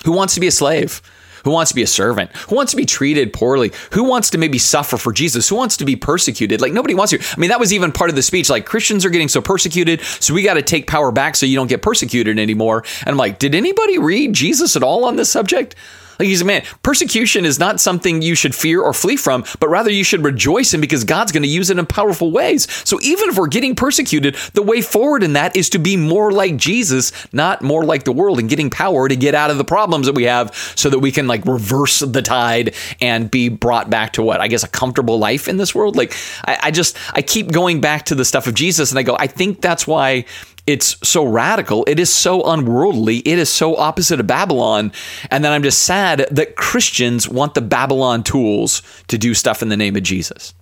Who 0.05 0.13
wants 0.13 0.35
to 0.35 0.41
be 0.41 0.47
a 0.47 0.53
slave? 0.53 1.03
Who 1.45 1.51
wants 1.51 1.71
to 1.71 1.75
be 1.75 1.83
a 1.83 1.87
servant? 1.87 2.35
Who 2.49 2.57
wants 2.57 2.73
to 2.73 2.77
be 2.77 2.87
treated 2.87 3.33
poorly? 3.33 3.73
Who 3.93 4.05
wants 4.05 4.31
to 4.31 4.39
maybe 4.39 4.59
suffer 4.59 4.97
for 4.97 5.13
Jesus? 5.13 5.49
Who 5.49 5.57
wants 5.57 5.77
to 5.79 5.85
be 5.85 5.97
persecuted? 5.97 6.61
Like 6.61 6.73
nobody 6.73 6.95
wants 6.95 7.11
to. 7.11 7.19
I 7.21 7.41
mean, 7.41 7.51
that 7.51 7.61
was 7.61 7.73
even 7.73 7.93
part 7.93 8.11
of 8.11 8.17
the 8.17 8.23
speech. 8.23 8.51
Like 8.51 8.67
Christians 8.67 9.05
are 9.05 9.11
getting 9.11 9.29
so 9.29 9.41
persecuted, 9.41 10.01
so 10.03 10.35
we 10.35 10.43
got 10.43 10.55
to 10.55 10.63
take 10.63 10.87
power 10.87 11.13
back 11.13 11.37
so 11.37 11.47
you 11.47 11.57
don't 11.57 11.69
get 11.69 11.83
persecuted 11.83 12.39
anymore. 12.39 12.85
And 13.01 13.09
I'm 13.11 13.17
like, 13.17 13.39
did 13.39 13.55
anybody 13.55 13.99
read 13.99 14.33
Jesus 14.33 14.77
at 14.77 14.83
all 14.83 15.05
on 15.05 15.17
this 15.17 15.31
subject? 15.31 15.75
Like 16.19 16.29
he's 16.29 16.43
a 16.43 16.45
man. 16.45 16.63
Persecution 16.83 17.45
is 17.45 17.59
not 17.59 17.81
something 17.81 18.23
you 18.23 18.35
should 18.35 18.55
fear 18.55 18.83
or 18.83 18.93
flee 18.93 19.17
from, 19.17 19.45
but 19.61 19.69
rather 19.69 19.91
you 19.91 20.05
should 20.05 20.25
rejoice 20.25 20.75
in 20.75 20.81
because 20.81 21.05
God's 21.05 21.33
going 21.33 21.43
to 21.43 21.49
use 21.49 21.71
it 21.71 21.79
in 21.79 21.87
powerful 21.87 22.31
ways. 22.31 22.71
So 22.87 22.99
even 23.03 23.29
if 23.29 23.37
we're 23.37 23.49
getting 23.49 23.75
persecuted, 23.75 24.35
the 24.55 24.63
way 24.63 24.81
forward 24.81 25.23
in 25.23 25.35
that 25.35 25.57
is 25.57 25.71
to 25.71 25.79
be 25.79 25.97
more 25.97 26.33
like 26.33 26.57
Jesus, 26.57 27.13
not 27.33 27.63
more 27.63 27.85
like 27.85 28.05
the 28.05 28.13
world, 28.13 28.39
and 28.39 28.49
getting 28.49 28.71
power 28.71 29.09
to 29.09 29.17
get 29.17 29.35
out 29.35 29.51
of 29.51 29.59
the 29.59 29.65
problems 29.65 30.07
that 30.07 30.15
we 30.15 30.25
have 30.25 30.55
so 30.77 30.91
that 30.91 30.99
we 30.99 31.13
can 31.13 31.27
like 31.27 31.45
reverse 31.47 32.01
the 32.01 32.23
tide 32.23 32.75
and 33.01 33.31
be 33.31 33.49
brought 33.49 33.91
back 33.91 34.13
to 34.15 34.23
what? 34.23 34.41
I 34.41 34.49
guess 34.49 34.65
a 34.65 34.69
comfortable 34.69 35.19
life 35.19 35.49
in 35.49 35.57
this 35.57 35.75
world. 35.75 35.97
Like 35.97 36.15
I, 36.45 36.59
I 36.65 36.71
just 36.71 36.97
I 37.13 37.23
keep 37.23 37.53
going 37.53 37.81
back 37.81 38.07
to 38.07 38.15
the 38.15 38.25
stuff 38.25 38.47
of 38.47 38.55
Jesus 38.55 38.91
and 38.91 38.99
I 38.99 39.03
go, 39.03 39.17
I 39.19 39.27
think 39.27 39.61
that's 39.61 39.87
why 39.87 40.25
it's 40.69 40.97
so 41.03 41.25
radical. 41.25 41.83
It 41.89 41.99
is 41.99 42.15
so 42.15 42.43
unworldly. 42.43 43.21
It 43.21 43.39
is 43.39 43.49
so 43.49 43.75
opposite 43.77 44.21
of 44.21 44.27
Babylon. 44.27 44.93
And 45.31 45.43
then 45.43 45.51
I'm 45.51 45.63
just 45.63 45.85
sad 45.85 46.27
that 46.31 46.57
Christians 46.57 47.27
want 47.27 47.55
the 47.55 47.63
Babylon 47.63 48.23
tools 48.23 48.83
to 49.09 49.17
do 49.17 49.33
stuff 49.33 49.63
in 49.63 49.71
the 49.71 49.79
name 49.79 49.97
of 49.97 50.03
Jesus. 50.03 50.53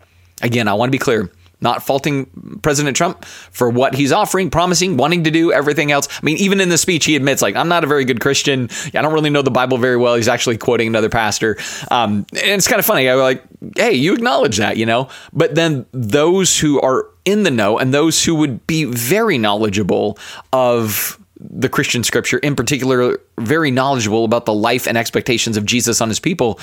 Again, 0.43 0.69
I 0.69 0.75
want 0.75 0.89
to 0.89 0.93
be 0.93 0.99
clear. 0.99 1.33
Not 1.61 1.83
faulting 1.83 2.61
President 2.63 2.97
Trump 2.97 3.25
for 3.25 3.69
what 3.69 3.95
he's 3.95 4.13
offering, 4.13 4.51
promising, 4.51 4.97
wanting 4.97 5.25
to 5.25 5.31
do, 5.31 5.53
everything 5.53 5.91
else. 5.91 6.07
I 6.09 6.21
mean, 6.23 6.37
even 6.37 6.61
in 6.61 6.69
the 6.69 6.79
speech, 6.79 7.07
he 7.07 7.17
admits, 7.17 7.43
like, 7.43 7.57
I'm 7.57 7.69
not 7.69 7.83
a 7.83 7.87
very 7.87 8.05
good 8.05 8.21
Christian. 8.21 8.69
I 8.95 9.03
don't 9.03 9.13
really 9.13 9.31
know 9.31 9.43
the 9.43 9.51
Bible 9.51 9.79
very 9.79 9.97
well. 9.97 10.15
He's 10.15 10.29
actually 10.29 10.59
quoting 10.59 10.87
another 10.87 11.09
pastor. 11.09 11.57
Um, 11.91 12.27
and 12.31 12.53
it's 12.53 12.69
kind 12.69 12.79
of 12.79 12.85
funny. 12.85 13.09
I 13.09 13.15
was 13.17 13.23
like, 13.23 13.43
hey, 13.75 13.95
you 13.95 14.13
acknowledge 14.13 14.59
that, 14.59 14.77
you 14.77 14.87
know? 14.87 15.09
But 15.33 15.55
then 15.55 15.87
those 15.93 16.59
who 16.59 16.81
are 16.81 17.09
in 17.27 17.43
the 17.43 17.51
know 17.51 17.79
and 17.79 17.93
those 17.93 18.25
who 18.25 18.35
would 18.37 18.67
be 18.67 18.85
very 18.85 19.37
knowledgeable 19.37 20.19
of 20.53 21.19
the 21.39 21.69
Christian 21.69 22.03
scripture, 22.03 22.39
in 22.39 22.57
particular, 22.57 23.21
very 23.39 23.71
knowledgeable 23.71 24.25
about 24.25 24.47
the 24.47 24.55
life 24.55 24.87
and 24.87 24.97
expectations 24.97 25.57
of 25.59 25.67
Jesus 25.67 26.01
on 26.01 26.09
his 26.09 26.21
people, 26.21 26.59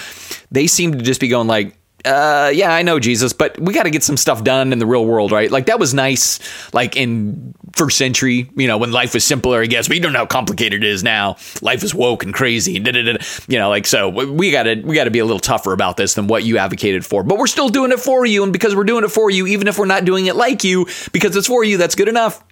they 0.52 0.65
seem 0.65 0.93
to 0.93 1.04
just 1.04 1.21
be 1.21 1.28
going 1.28 1.47
like, 1.47 1.78
uh, 2.06 2.52
yeah, 2.54 2.74
I 2.74 2.82
know 2.82 3.00
Jesus, 3.00 3.32
but 3.32 3.58
we 3.60 3.74
got 3.74 3.84
to 3.84 3.89
get 3.89 4.04
some 4.04 4.18
stuff 4.18 4.44
done 4.44 4.74
in 4.74 4.80
the 4.80 4.86
real 4.86 5.06
world, 5.06 5.32
right? 5.32 5.50
Like 5.50 5.68
that 5.68 5.80
was 5.80 5.94
nice, 5.94 6.39
like 6.74 6.98
in 6.98 7.54
first 7.74 7.98
century, 7.98 8.50
you 8.56 8.68
know, 8.68 8.78
when 8.78 8.92
life 8.92 9.13
was 9.13 9.24
simpler, 9.24 9.62
I 9.62 9.68
guess. 9.68 9.89
We 9.89 10.00
don't 10.00 10.12
know 10.12 10.20
how 10.20 10.26
complicated 10.26 10.84
it 10.84 10.89
is 10.89 11.04
now. 11.04 11.38
Life 11.62 11.84
is 11.84 11.94
woke 11.94 12.24
and 12.24 12.34
crazy, 12.34 12.76
and 12.76 13.18
you 13.48 13.58
know, 13.58 13.70
like 13.70 13.86
so. 13.86 14.10
We 14.10 14.52
got 14.52 14.63
to 14.63 14.76
we 14.82 14.96
got 14.96 15.06
to 15.06 15.12
be 15.12 15.20
a 15.20 15.26
little 15.26 15.39
tougher 15.39 15.72
about 15.72 15.96
this 15.96 16.16
than 16.16 16.28
what 16.28 16.44
you 16.44 16.58
advocated 16.58 17.06
for. 17.06 17.24
But 17.24 17.38
we're 17.38 17.48
still 17.48 17.70
doing 17.70 17.92
it 17.92 18.00
for 18.00 18.26
you, 18.26 18.44
and 18.44 18.52
because 18.52 18.76
we're 18.76 18.84
doing 18.84 19.06
it 19.06 19.12
for 19.12 19.30
you, 19.30 19.48
even 19.48 19.68
if 19.68 19.78
we're 19.78 19.86
not 19.86 20.04
doing 20.04 20.26
it 20.26 20.36
like 20.36 20.63
you, 20.63 20.88
because 21.13 21.36
it's 21.36 21.48
for 21.48 21.63
you, 21.63 21.78
that's 21.78 21.96
good 21.96 22.10
enough. 22.10 22.44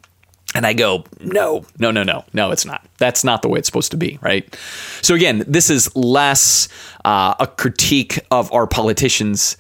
And 0.54 0.66
I 0.66 0.74
go, 0.74 1.06
no, 1.22 1.66
no, 1.80 1.92
no, 1.92 2.04
no, 2.04 2.26
no, 2.34 2.52
it's 2.52 2.66
not. 2.66 2.86
That's 2.98 3.24
not 3.24 3.42
the 3.42 3.48
way 3.48 3.60
it's 3.60 3.68
supposed 3.68 3.92
to 3.92 3.98
be, 3.98 4.20
right? 4.22 4.54
So 5.02 5.16
again, 5.16 5.44
this 5.48 5.70
is 5.70 5.94
less 5.96 6.68
uh, 7.06 7.36
a 7.40 7.48
critique 7.48 8.20
of 8.32 8.52
our 8.52 8.68
politicians. 8.68 9.56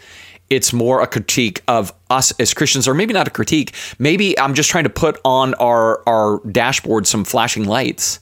It's 0.49 0.73
more 0.73 1.01
a 1.01 1.07
critique 1.07 1.61
of 1.69 1.93
us 2.09 2.33
as 2.39 2.53
Christians, 2.53 2.89
or 2.89 2.93
maybe 2.93 3.13
not 3.13 3.25
a 3.25 3.31
critique. 3.31 3.73
Maybe 3.99 4.37
I'm 4.37 4.53
just 4.53 4.69
trying 4.69 4.83
to 4.83 4.89
put 4.89 5.17
on 5.23 5.53
our 5.55 6.03
our 6.07 6.41
dashboard 6.51 7.07
some 7.07 7.23
flashing 7.23 7.65
lights 7.65 8.19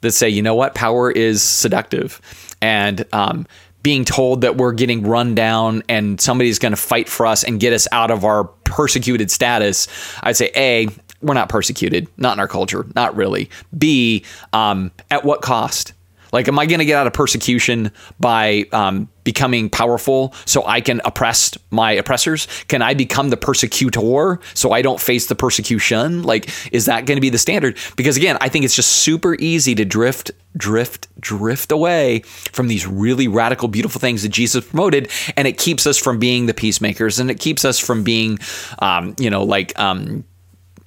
that 0.00 0.12
say, 0.12 0.28
you 0.28 0.40
know 0.40 0.54
what, 0.54 0.74
power 0.74 1.10
is 1.10 1.42
seductive, 1.42 2.20
and 2.62 3.04
um, 3.12 3.46
being 3.86 4.04
told 4.04 4.40
that 4.40 4.56
we're 4.56 4.72
getting 4.72 5.06
run 5.06 5.32
down 5.32 5.80
and 5.88 6.20
somebody's 6.20 6.58
going 6.58 6.72
to 6.72 6.76
fight 6.76 7.08
for 7.08 7.24
us 7.24 7.44
and 7.44 7.60
get 7.60 7.72
us 7.72 7.86
out 7.92 8.10
of 8.10 8.24
our 8.24 8.42
persecuted 8.64 9.30
status, 9.30 9.86
I'd 10.24 10.36
say, 10.36 10.50
A, 10.56 10.88
we're 11.26 11.34
not 11.34 11.48
persecuted, 11.48 12.08
not 12.16 12.34
in 12.34 12.40
our 12.40 12.48
culture, 12.48 12.86
not 12.94 13.16
really. 13.16 13.50
B, 13.76 14.24
um, 14.52 14.90
at 15.10 15.24
what 15.24 15.42
cost? 15.42 15.92
Like, 16.32 16.48
am 16.48 16.58
I 16.58 16.66
going 16.66 16.80
to 16.80 16.84
get 16.84 16.96
out 16.96 17.06
of 17.06 17.12
persecution 17.12 17.90
by 18.18 18.66
um, 18.72 19.08
becoming 19.24 19.70
powerful 19.70 20.34
so 20.44 20.66
I 20.66 20.80
can 20.80 21.00
oppress 21.04 21.56
my 21.70 21.92
oppressors? 21.92 22.46
Can 22.68 22.82
I 22.82 22.94
become 22.94 23.30
the 23.30 23.36
persecutor 23.36 24.40
so 24.54 24.72
I 24.72 24.82
don't 24.82 25.00
face 25.00 25.28
the 25.28 25.34
persecution? 25.34 26.24
Like, 26.24 26.50
is 26.72 26.86
that 26.86 27.06
going 27.06 27.16
to 27.16 27.20
be 27.20 27.30
the 27.30 27.38
standard? 27.38 27.78
Because 27.96 28.16
again, 28.16 28.36
I 28.40 28.48
think 28.48 28.64
it's 28.64 28.76
just 28.76 28.90
super 28.90 29.34
easy 29.36 29.74
to 29.76 29.84
drift, 29.84 30.30
drift, 30.56 31.08
drift 31.20 31.72
away 31.72 32.20
from 32.52 32.68
these 32.68 32.86
really 32.86 33.28
radical, 33.28 33.68
beautiful 33.68 34.00
things 34.00 34.22
that 34.22 34.30
Jesus 34.30 34.64
promoted. 34.66 35.10
And 35.36 35.46
it 35.46 35.58
keeps 35.58 35.86
us 35.86 35.96
from 35.96 36.18
being 36.18 36.46
the 36.46 36.54
peacemakers 36.54 37.18
and 37.18 37.30
it 37.30 37.40
keeps 37.40 37.64
us 37.64 37.78
from 37.78 38.02
being, 38.02 38.38
um, 38.80 39.14
you 39.18 39.30
know, 39.30 39.44
like, 39.44 39.78
um, 39.78 40.24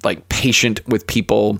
like 0.03 0.29
patient 0.29 0.87
with 0.87 1.07
people 1.07 1.59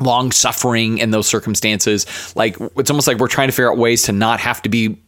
long 0.00 0.32
suffering 0.32 0.98
in 0.98 1.10
those 1.10 1.26
circumstances. 1.26 2.06
Like 2.36 2.56
it's 2.76 2.90
almost 2.90 3.06
like 3.06 3.18
we're 3.18 3.28
trying 3.28 3.48
to 3.48 3.52
figure 3.52 3.70
out 3.70 3.78
ways 3.78 4.02
to 4.04 4.12
not 4.12 4.40
have 4.40 4.62
to 4.62 4.68
be 4.68 5.01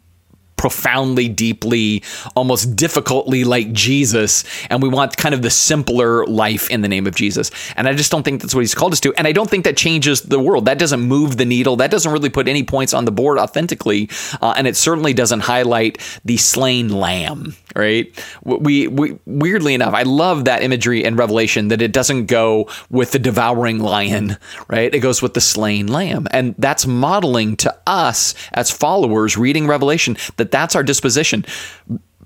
profoundly, 0.65 1.29
deeply, 1.29 2.03
almost 2.35 2.75
difficultly 2.75 3.45
like 3.45 3.71
Jesus, 3.73 4.45
and 4.71 4.81
we 4.81 4.89
want 4.89 5.15
kind 5.19 5.35
of 5.35 5.43
the 5.43 5.51
simpler 5.51 6.25
life 6.25 6.71
in 6.71 6.81
the 6.81 6.89
name 6.89 7.07
of 7.07 7.15
Jesus. 7.15 7.51
And 7.77 7.87
I 7.87 7.93
just 7.93 8.11
don't 8.11 8.23
think 8.23 8.41
that's 8.41 8.55
what 8.55 8.63
he's 8.63 8.75
called 8.75 8.95
us 8.95 9.01
to. 9.01 9.13
And 9.19 9.27
I 9.27 9.33
don't 9.33 9.51
think 9.51 9.65
that 9.65 9.77
changes 9.77 10.23
the 10.23 10.39
world. 10.39 10.65
That 10.65 10.79
doesn't 10.79 11.03
move 11.03 11.37
the 11.37 11.45
needle. 11.45 11.77
That 11.77 11.91
doesn't 11.91 12.11
really 12.11 12.31
put 12.31 12.49
any 12.49 12.65
points 12.65 12.95
on 12.95 13.05
the 13.05 13.13
board 13.13 13.37
authentically. 13.37 14.09
Uh, 14.41 14.55
and 14.57 14.67
it 14.67 14.75
certainly 14.75 15.13
doesn't 15.13 15.41
highlight 15.41 15.99
the 16.25 16.39
slain 16.39 16.89
lamb, 16.89 17.55
right? 17.77 18.07
We, 18.43 18.89
we 18.89 19.19
weirdly 19.27 19.75
enough, 19.75 19.93
I 19.93 20.05
love 20.05 20.47
that 20.47 20.63
imagery 20.63 21.05
in 21.05 21.15
Revelation 21.17 21.69
that 21.69 21.83
it 21.83 21.93
doesn't 21.93 22.25
go 22.25 22.71
with 22.89 23.11
the 23.13 23.19
devouring 23.19 23.81
lion, 23.81 24.39
right? 24.69 24.95
It 24.95 25.01
goes 25.01 25.21
with 25.21 25.35
the 25.35 25.43
slain 25.43 25.89
lamb. 25.89 26.27
And 26.31 26.55
that's 26.57 26.87
modeling 26.87 27.57
to 27.57 27.77
us 27.87 28.35
as 28.55 28.71
followers 28.71 29.37
reading 29.37 29.67
Revelation 29.67 30.17
that 30.37 30.54
that's 30.55 30.77
our 30.77 30.83
disposition 30.85 31.45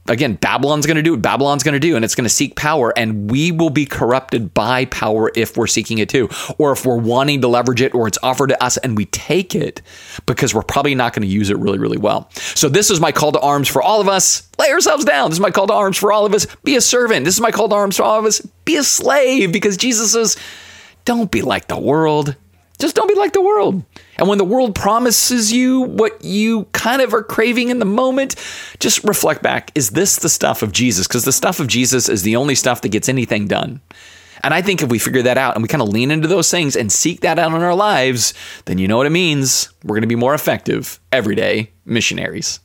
again, 0.08 0.34
Babylon's 0.34 0.86
going 0.86 0.96
to 0.96 1.02
do 1.02 1.12
what 1.12 1.22
Babylon's 1.22 1.62
going 1.62 1.74
to 1.74 1.80
do, 1.80 1.96
and 1.96 2.04
it's 2.04 2.14
going 2.14 2.24
to 2.24 2.30
seek 2.30 2.56
power, 2.56 2.92
and 2.96 3.30
we 3.30 3.52
will 3.52 3.70
be 3.70 3.86
corrupted 3.86 4.54
by 4.54 4.86
power 4.86 5.30
if 5.34 5.56
we're 5.56 5.66
seeking 5.66 5.98
it 5.98 6.08
too, 6.08 6.28
or 6.58 6.72
if 6.72 6.84
we're 6.84 6.96
wanting 6.96 7.40
to 7.42 7.48
leverage 7.48 7.80
it, 7.80 7.94
or 7.94 8.08
it's 8.08 8.18
offered 8.22 8.48
to 8.48 8.62
us 8.62 8.76
and 8.78 8.96
we 8.96 9.04
take 9.06 9.54
it 9.54 9.82
because 10.26 10.54
we're 10.54 10.62
probably 10.62 10.94
not 10.94 11.12
going 11.12 11.22
to 11.22 11.32
use 11.32 11.50
it 11.50 11.58
really, 11.58 11.78
really 11.78 11.98
well. 11.98 12.30
So, 12.32 12.68
this 12.68 12.90
is 12.90 13.00
my 13.00 13.12
call 13.12 13.32
to 13.32 13.40
arms 13.40 13.68
for 13.68 13.82
all 13.82 14.00
of 14.00 14.08
us. 14.08 14.48
Lay 14.58 14.70
ourselves 14.72 15.04
down. 15.04 15.30
This 15.30 15.36
is 15.36 15.40
my 15.40 15.50
call 15.50 15.66
to 15.68 15.74
arms 15.74 15.96
for 15.96 16.12
all 16.12 16.26
of 16.26 16.34
us. 16.34 16.46
Be 16.64 16.76
a 16.76 16.80
servant. 16.80 17.24
This 17.24 17.34
is 17.34 17.40
my 17.40 17.50
call 17.50 17.68
to 17.68 17.74
arms 17.74 17.96
for 17.96 18.02
all 18.02 18.18
of 18.18 18.24
us. 18.24 18.40
Be 18.64 18.76
a 18.76 18.82
slave 18.82 19.52
because 19.52 19.76
Jesus 19.76 20.12
says, 20.12 20.36
don't 21.04 21.30
be 21.30 21.42
like 21.42 21.68
the 21.68 21.78
world. 21.78 22.36
Just 22.78 22.94
don't 22.94 23.08
be 23.08 23.14
like 23.14 23.32
the 23.32 23.42
world. 23.42 23.82
And 24.18 24.28
when 24.28 24.38
the 24.38 24.44
world 24.44 24.74
promises 24.74 25.52
you 25.52 25.80
what 25.80 26.24
you 26.24 26.64
kind 26.72 27.02
of 27.02 27.12
are 27.12 27.22
craving 27.22 27.70
in 27.70 27.78
the 27.78 27.84
moment, 27.84 28.36
just 28.78 29.02
reflect 29.04 29.42
back. 29.42 29.72
Is 29.74 29.90
this 29.90 30.16
the 30.16 30.28
stuff 30.28 30.62
of 30.62 30.72
Jesus? 30.72 31.06
Because 31.06 31.24
the 31.24 31.32
stuff 31.32 31.60
of 31.60 31.66
Jesus 31.66 32.08
is 32.08 32.22
the 32.22 32.36
only 32.36 32.54
stuff 32.54 32.80
that 32.82 32.90
gets 32.90 33.08
anything 33.08 33.48
done. 33.48 33.80
And 34.44 34.54
I 34.54 34.62
think 34.62 34.82
if 34.82 34.88
we 34.88 35.00
figure 35.00 35.22
that 35.22 35.38
out 35.38 35.56
and 35.56 35.62
we 35.62 35.68
kind 35.68 35.82
of 35.82 35.88
lean 35.88 36.12
into 36.12 36.28
those 36.28 36.50
things 36.50 36.76
and 36.76 36.92
seek 36.92 37.20
that 37.22 37.38
out 37.38 37.52
in 37.52 37.62
our 37.62 37.74
lives, 37.74 38.34
then 38.66 38.78
you 38.78 38.86
know 38.86 38.96
what 38.96 39.06
it 39.06 39.10
means. 39.10 39.70
We're 39.82 39.96
going 39.96 40.02
to 40.02 40.08
be 40.08 40.14
more 40.14 40.34
effective 40.34 41.00
everyday 41.12 41.72
missionaries. 41.84 42.60